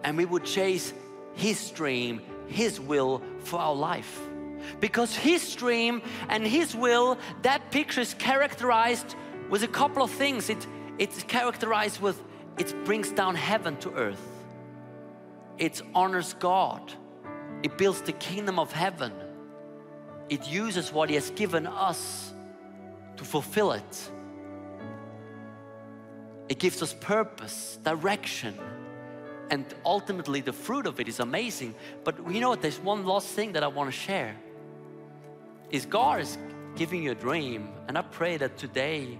and 0.04 0.16
we 0.16 0.24
would 0.24 0.46
chase 0.46 0.94
His 1.34 1.70
dream, 1.72 2.22
His 2.46 2.80
will 2.80 3.20
for 3.40 3.60
our 3.60 3.74
life. 3.74 4.22
Because 4.80 5.14
his 5.14 5.54
dream 5.54 6.02
and 6.28 6.46
his 6.46 6.74
will, 6.74 7.18
that 7.42 7.70
picture 7.70 8.00
is 8.00 8.14
characterized 8.14 9.14
with 9.50 9.62
a 9.62 9.68
couple 9.68 10.02
of 10.02 10.10
things. 10.10 10.50
It, 10.50 10.66
it's 10.98 11.22
characterized 11.22 12.00
with, 12.00 12.22
it 12.56 12.74
brings 12.84 13.10
down 13.12 13.34
heaven 13.34 13.76
to 13.78 13.92
earth. 13.94 14.22
It 15.58 15.82
honors 15.94 16.34
God. 16.34 16.92
It 17.62 17.76
builds 17.76 18.02
the 18.02 18.12
kingdom 18.12 18.58
of 18.58 18.72
heaven. 18.72 19.12
It 20.28 20.46
uses 20.46 20.92
what 20.92 21.08
he 21.08 21.14
has 21.14 21.30
given 21.30 21.66
us 21.66 22.32
to 23.16 23.24
fulfill 23.24 23.72
it. 23.72 24.10
It 26.48 26.58
gives 26.58 26.82
us 26.82 26.94
purpose, 26.94 27.78
direction, 27.82 28.54
and 29.50 29.64
ultimately 29.84 30.40
the 30.40 30.52
fruit 30.52 30.86
of 30.86 31.00
it 31.00 31.08
is 31.08 31.20
amazing. 31.20 31.74
But 32.04 32.16
you 32.30 32.40
know 32.40 32.50
what? 32.50 32.62
There's 32.62 32.78
one 32.78 33.04
last 33.04 33.28
thing 33.28 33.52
that 33.52 33.62
I 33.62 33.66
want 33.66 33.90
to 33.90 33.96
share 33.96 34.36
is 35.70 35.86
God 35.86 36.20
is 36.20 36.38
giving 36.76 37.02
you 37.02 37.12
a 37.12 37.14
dream. 37.14 37.68
And 37.88 37.98
I 37.98 38.02
pray 38.02 38.36
that 38.36 38.56
today, 38.56 39.18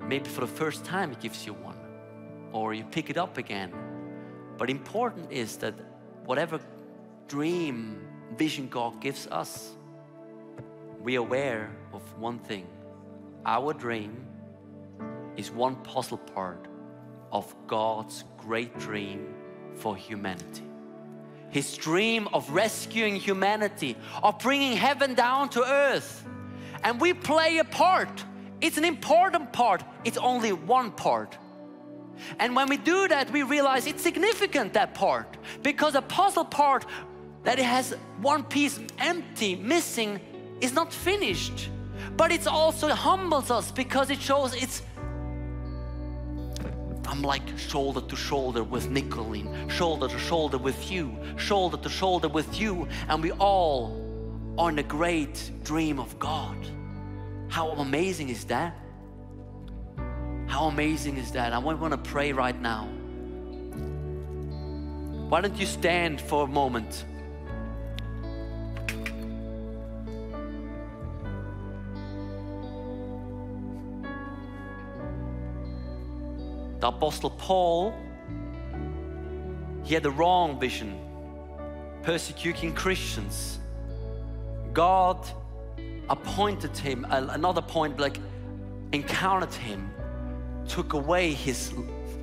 maybe 0.00 0.28
for 0.28 0.40
the 0.40 0.46
first 0.46 0.84
time, 0.84 1.10
He 1.10 1.16
gives 1.16 1.46
you 1.46 1.54
one, 1.54 1.78
or 2.52 2.74
you 2.74 2.84
pick 2.84 3.10
it 3.10 3.16
up 3.16 3.38
again. 3.38 3.72
But 4.58 4.70
important 4.70 5.32
is 5.32 5.56
that 5.58 5.74
whatever 6.24 6.60
dream, 7.28 8.06
vision 8.36 8.68
God 8.68 9.00
gives 9.00 9.26
us, 9.26 9.70
we 11.02 11.16
are 11.16 11.20
aware 11.20 11.70
of 11.92 12.02
one 12.18 12.38
thing. 12.38 12.66
Our 13.46 13.72
dream 13.72 14.26
is 15.36 15.50
one 15.50 15.76
puzzle 15.76 16.18
part 16.18 16.66
of 17.32 17.54
God's 17.66 18.24
great 18.38 18.78
dream 18.78 19.34
for 19.74 19.96
humanity 19.96 20.69
his 21.50 21.76
dream 21.76 22.28
of 22.32 22.48
rescuing 22.50 23.16
humanity, 23.16 23.96
of 24.22 24.38
bringing 24.38 24.76
heaven 24.76 25.14
down 25.14 25.48
to 25.50 25.64
earth. 25.64 26.24
And 26.82 27.00
we 27.00 27.12
play 27.12 27.58
a 27.58 27.64
part. 27.64 28.24
It's 28.60 28.78
an 28.78 28.84
important 28.84 29.52
part, 29.52 29.82
it's 30.04 30.18
only 30.18 30.52
one 30.52 30.90
part. 30.92 31.36
And 32.38 32.54
when 32.54 32.68
we 32.68 32.76
do 32.76 33.08
that, 33.08 33.30
we 33.30 33.42
realize 33.42 33.86
it's 33.86 34.02
significant, 34.02 34.74
that 34.74 34.94
part, 34.94 35.38
because 35.62 35.94
a 35.94 36.02
puzzle 36.02 36.44
part 36.44 36.84
that 37.44 37.58
it 37.58 37.64
has 37.64 37.96
one 38.20 38.44
piece 38.44 38.78
empty, 38.98 39.56
missing, 39.56 40.20
is 40.60 40.74
not 40.74 40.92
finished. 40.92 41.70
But 42.16 42.32
it 42.32 42.46
also 42.46 42.88
humbles 42.88 43.50
us 43.50 43.70
because 43.70 44.10
it 44.10 44.20
shows 44.20 44.54
it's 44.54 44.82
I'm 47.10 47.22
like 47.22 47.58
shoulder 47.58 48.00
to 48.02 48.14
shoulder 48.14 48.62
with 48.62 48.88
Nicolene, 48.88 49.68
shoulder 49.68 50.06
to 50.06 50.16
shoulder 50.16 50.58
with 50.58 50.92
you, 50.92 51.18
shoulder 51.36 51.76
to 51.78 51.88
shoulder 51.88 52.28
with 52.28 52.60
you, 52.60 52.86
and 53.08 53.20
we 53.20 53.32
all 53.32 54.00
are 54.56 54.70
in 54.70 54.78
a 54.78 54.84
great 54.84 55.50
dream 55.64 55.98
of 55.98 56.16
God. 56.20 56.56
How 57.48 57.70
amazing 57.70 58.28
is 58.28 58.44
that? 58.44 58.76
How 60.46 60.66
amazing 60.66 61.16
is 61.16 61.32
that? 61.32 61.52
I 61.52 61.58
want 61.58 61.90
to 61.90 61.98
pray 61.98 62.32
right 62.32 62.58
now. 62.60 62.86
Why 65.28 65.40
don't 65.40 65.56
you 65.56 65.66
stand 65.66 66.20
for 66.20 66.44
a 66.44 66.46
moment? 66.46 67.04
The 76.80 76.88
Apostle 76.88 77.30
Paul, 77.30 77.94
he 79.82 79.92
had 79.92 80.02
the 80.02 80.10
wrong 80.10 80.58
vision, 80.58 80.98
persecuting 82.02 82.74
Christians. 82.74 83.58
God 84.72 85.18
appointed 86.08 86.76
him, 86.76 87.06
another 87.10 87.60
point, 87.60 88.00
like 88.00 88.18
encountered 88.92 89.52
him, 89.52 89.90
took 90.66 90.94
away 90.94 91.32
his 91.32 91.74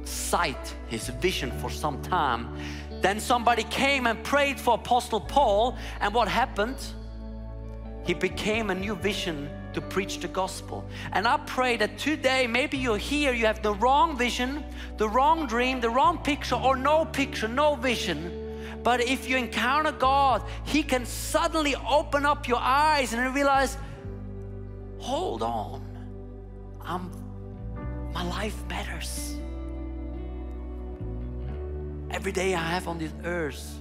sight, 0.05 0.74
his 0.88 1.08
vision 1.10 1.51
for 1.60 1.70
some 1.70 2.01
time. 2.01 2.58
Then 3.01 3.20
somebody 3.20 3.64
came 3.64 4.08
and 4.08 4.24
prayed 4.24 4.60
for 4.60 4.74
Apostle 4.74 5.22
Paul, 5.22 5.78
and 6.01 6.16
what 6.16 6.28
happened? 6.28 6.78
He 8.05 8.16
became 8.16 8.72
a 8.72 8.76
new 8.76 8.95
vision 8.95 9.49
to 9.78 9.82
preach 9.82 10.20
the 10.20 10.28
gospel. 10.28 10.84
And 11.12 11.28
I 11.28 11.38
pray 11.38 11.78
that 11.78 12.00
today, 12.00 12.48
maybe 12.48 12.80
you're 12.80 12.98
here, 12.98 13.32
you 13.32 13.46
have 13.46 13.62
the 13.62 13.76
wrong 13.76 14.18
vision, 14.18 14.64
the 14.98 15.08
wrong 15.08 15.46
dream, 15.46 15.80
the 15.82 15.92
wrong 15.92 16.18
picture, 16.18 16.56
or 16.56 16.76
no 16.76 17.06
picture, 17.06 17.48
no 17.48 17.76
vision. 17.76 18.20
But 18.82 19.02
if 19.02 19.30
you 19.30 19.38
encounter 19.38 19.92
God, 19.92 20.42
He 20.64 20.82
can 20.82 21.06
suddenly 21.06 21.76
open 21.76 22.26
up 22.26 22.48
your 22.48 22.58
eyes 22.60 23.14
and 23.14 23.36
realize, 23.36 23.78
hold 24.98 25.44
on, 25.44 25.86
I'm, 26.82 27.12
my 28.14 28.24
life 28.24 28.58
matters. 28.68 29.36
every 32.10 32.32
day 32.32 32.56
I 32.56 32.64
have 32.74 32.88
on 32.88 32.98
this 32.98 33.14
earth, 33.26 33.80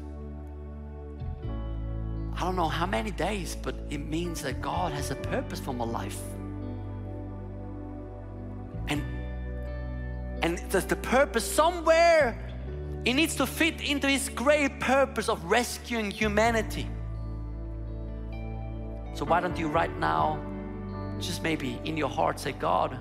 I 2.36 2.40
don't 2.40 2.54
know 2.54 2.68
how 2.68 2.84
many 2.84 3.10
days, 3.10 3.56
but 3.60 3.74
it 3.88 3.98
means 3.98 4.42
that 4.42 4.60
God 4.60 4.92
has 4.92 5.10
a 5.10 5.14
purpose 5.14 5.58
for 5.58 5.72
my 5.72 5.86
life. 5.86 6.20
And 8.88 9.02
and 10.42 10.58
there's 10.70 10.84
the 10.84 10.96
purpose 10.96 11.50
somewhere. 11.50 12.38
It 13.06 13.14
needs 13.14 13.36
to 13.36 13.46
fit 13.46 13.80
into 13.80 14.06
his 14.06 14.28
great 14.28 14.80
purpose 14.80 15.30
of 15.30 15.42
rescuing 15.44 16.10
humanity. 16.10 16.86
So 19.14 19.24
why 19.24 19.40
don't 19.40 19.56
you 19.56 19.68
right 19.68 19.96
now 19.98 20.38
just 21.18 21.42
maybe 21.42 21.80
in 21.84 21.96
your 21.96 22.10
heart 22.10 22.38
say, 22.38 22.52
God, 22.52 22.98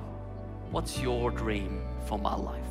what's 0.72 1.00
your 1.00 1.30
dream 1.30 1.84
for 2.06 2.18
my 2.18 2.36
life? 2.36 2.62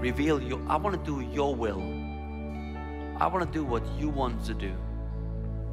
Reveal 0.00 0.42
your 0.42 0.60
I 0.68 0.76
want 0.76 0.96
to 0.98 1.10
do 1.10 1.20
your 1.20 1.54
will. 1.54 1.97
I 3.20 3.26
want 3.26 3.44
to 3.44 3.58
do 3.58 3.64
what 3.64 3.82
you 3.98 4.08
want 4.08 4.44
to 4.44 4.54
do. 4.54 4.72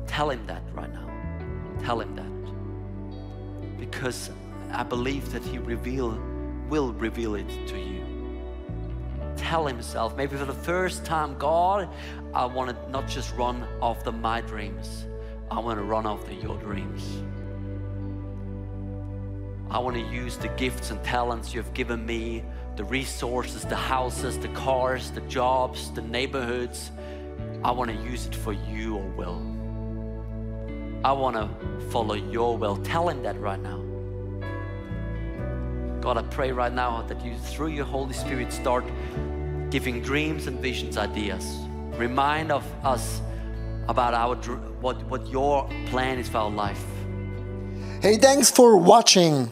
Tell 0.08 0.30
him 0.30 0.46
that 0.48 0.64
right 0.74 0.91
now. 0.91 1.08
Tell 1.84 2.02
him 2.02 2.16
that. 2.16 3.80
Because 3.80 4.32
I 4.72 4.84
believe 4.84 5.32
that 5.32 5.43
he 5.43 5.60
reveal 5.60 6.20
will 6.70 6.93
reveal 6.93 7.36
it 7.36 7.48
to 7.68 7.78
you. 7.78 8.04
Tell 9.38 9.68
himself, 9.68 10.16
maybe 10.18 10.36
for 10.36 10.46
the 10.46 10.54
first 10.54 11.06
time, 11.06 11.38
God, 11.38 11.89
I 12.34 12.46
want 12.46 12.70
to 12.72 12.89
not 12.89 13.08
just 13.08 13.36
run 13.36 13.68
after 13.82 14.12
my 14.12 14.41
dreams, 14.41 15.06
I 15.52 15.60
want 15.60 15.78
to 15.78 15.84
run 15.84 16.08
after 16.08 16.34
your 16.34 16.58
dreams. 16.58 17.24
I 19.70 19.80
want 19.80 19.96
to 19.98 20.02
use 20.02 20.38
the 20.38 20.48
gifts 20.50 20.91
and 20.91 21.04
talents 21.04 21.54
you 21.54 21.62
have 21.62 21.74
given 21.74 22.06
me, 22.06 22.43
the 22.76 22.84
resources, 22.84 23.64
the 23.64 23.76
houses, 23.76 24.39
the 24.39 24.48
cars, 24.50 25.12
the 25.12 25.22
jobs, 25.22 25.91
the 25.91 26.02
neighborhoods. 26.02 26.91
I 27.64 27.72
want 27.72 27.91
to 27.91 27.97
use 27.97 28.26
it 28.26 28.36
for 28.36 28.53
your 28.53 29.01
will. 29.01 29.41
I 31.03 31.12
want 31.12 31.36
to 31.36 31.49
follow 31.89 32.16
your 32.16 32.58
will. 32.58 32.78
Tell 32.78 33.10
him 33.10 33.24
that 33.24 33.39
right 33.39 33.60
now. 33.60 33.82
God, 36.01 36.18
I 36.18 36.24
pray 36.24 36.51
right 36.51 36.74
now 36.74 37.01
that 37.03 37.24
you, 37.26 37.36
through 37.36 37.70
your 37.70 37.86
Holy 37.86 38.14
Spirit, 38.14 38.53
start 38.53 38.84
giving 39.70 40.01
dreams 40.01 40.47
and 40.47 40.60
visions, 40.60 40.97
ideas. 40.97 41.43
Remind 41.97 42.51
of 42.51 42.64
us 42.84 43.22
about 43.88 44.14
our 44.14 44.36
what, 44.82 45.03
what 45.06 45.28
your 45.28 45.68
plan 45.88 46.20
is 46.20 46.30
for 46.30 46.39
our 46.39 46.49
life. 46.49 46.84
Hey, 48.01 48.18
thanks 48.18 48.51
for 48.51 48.78
watching. 48.78 49.51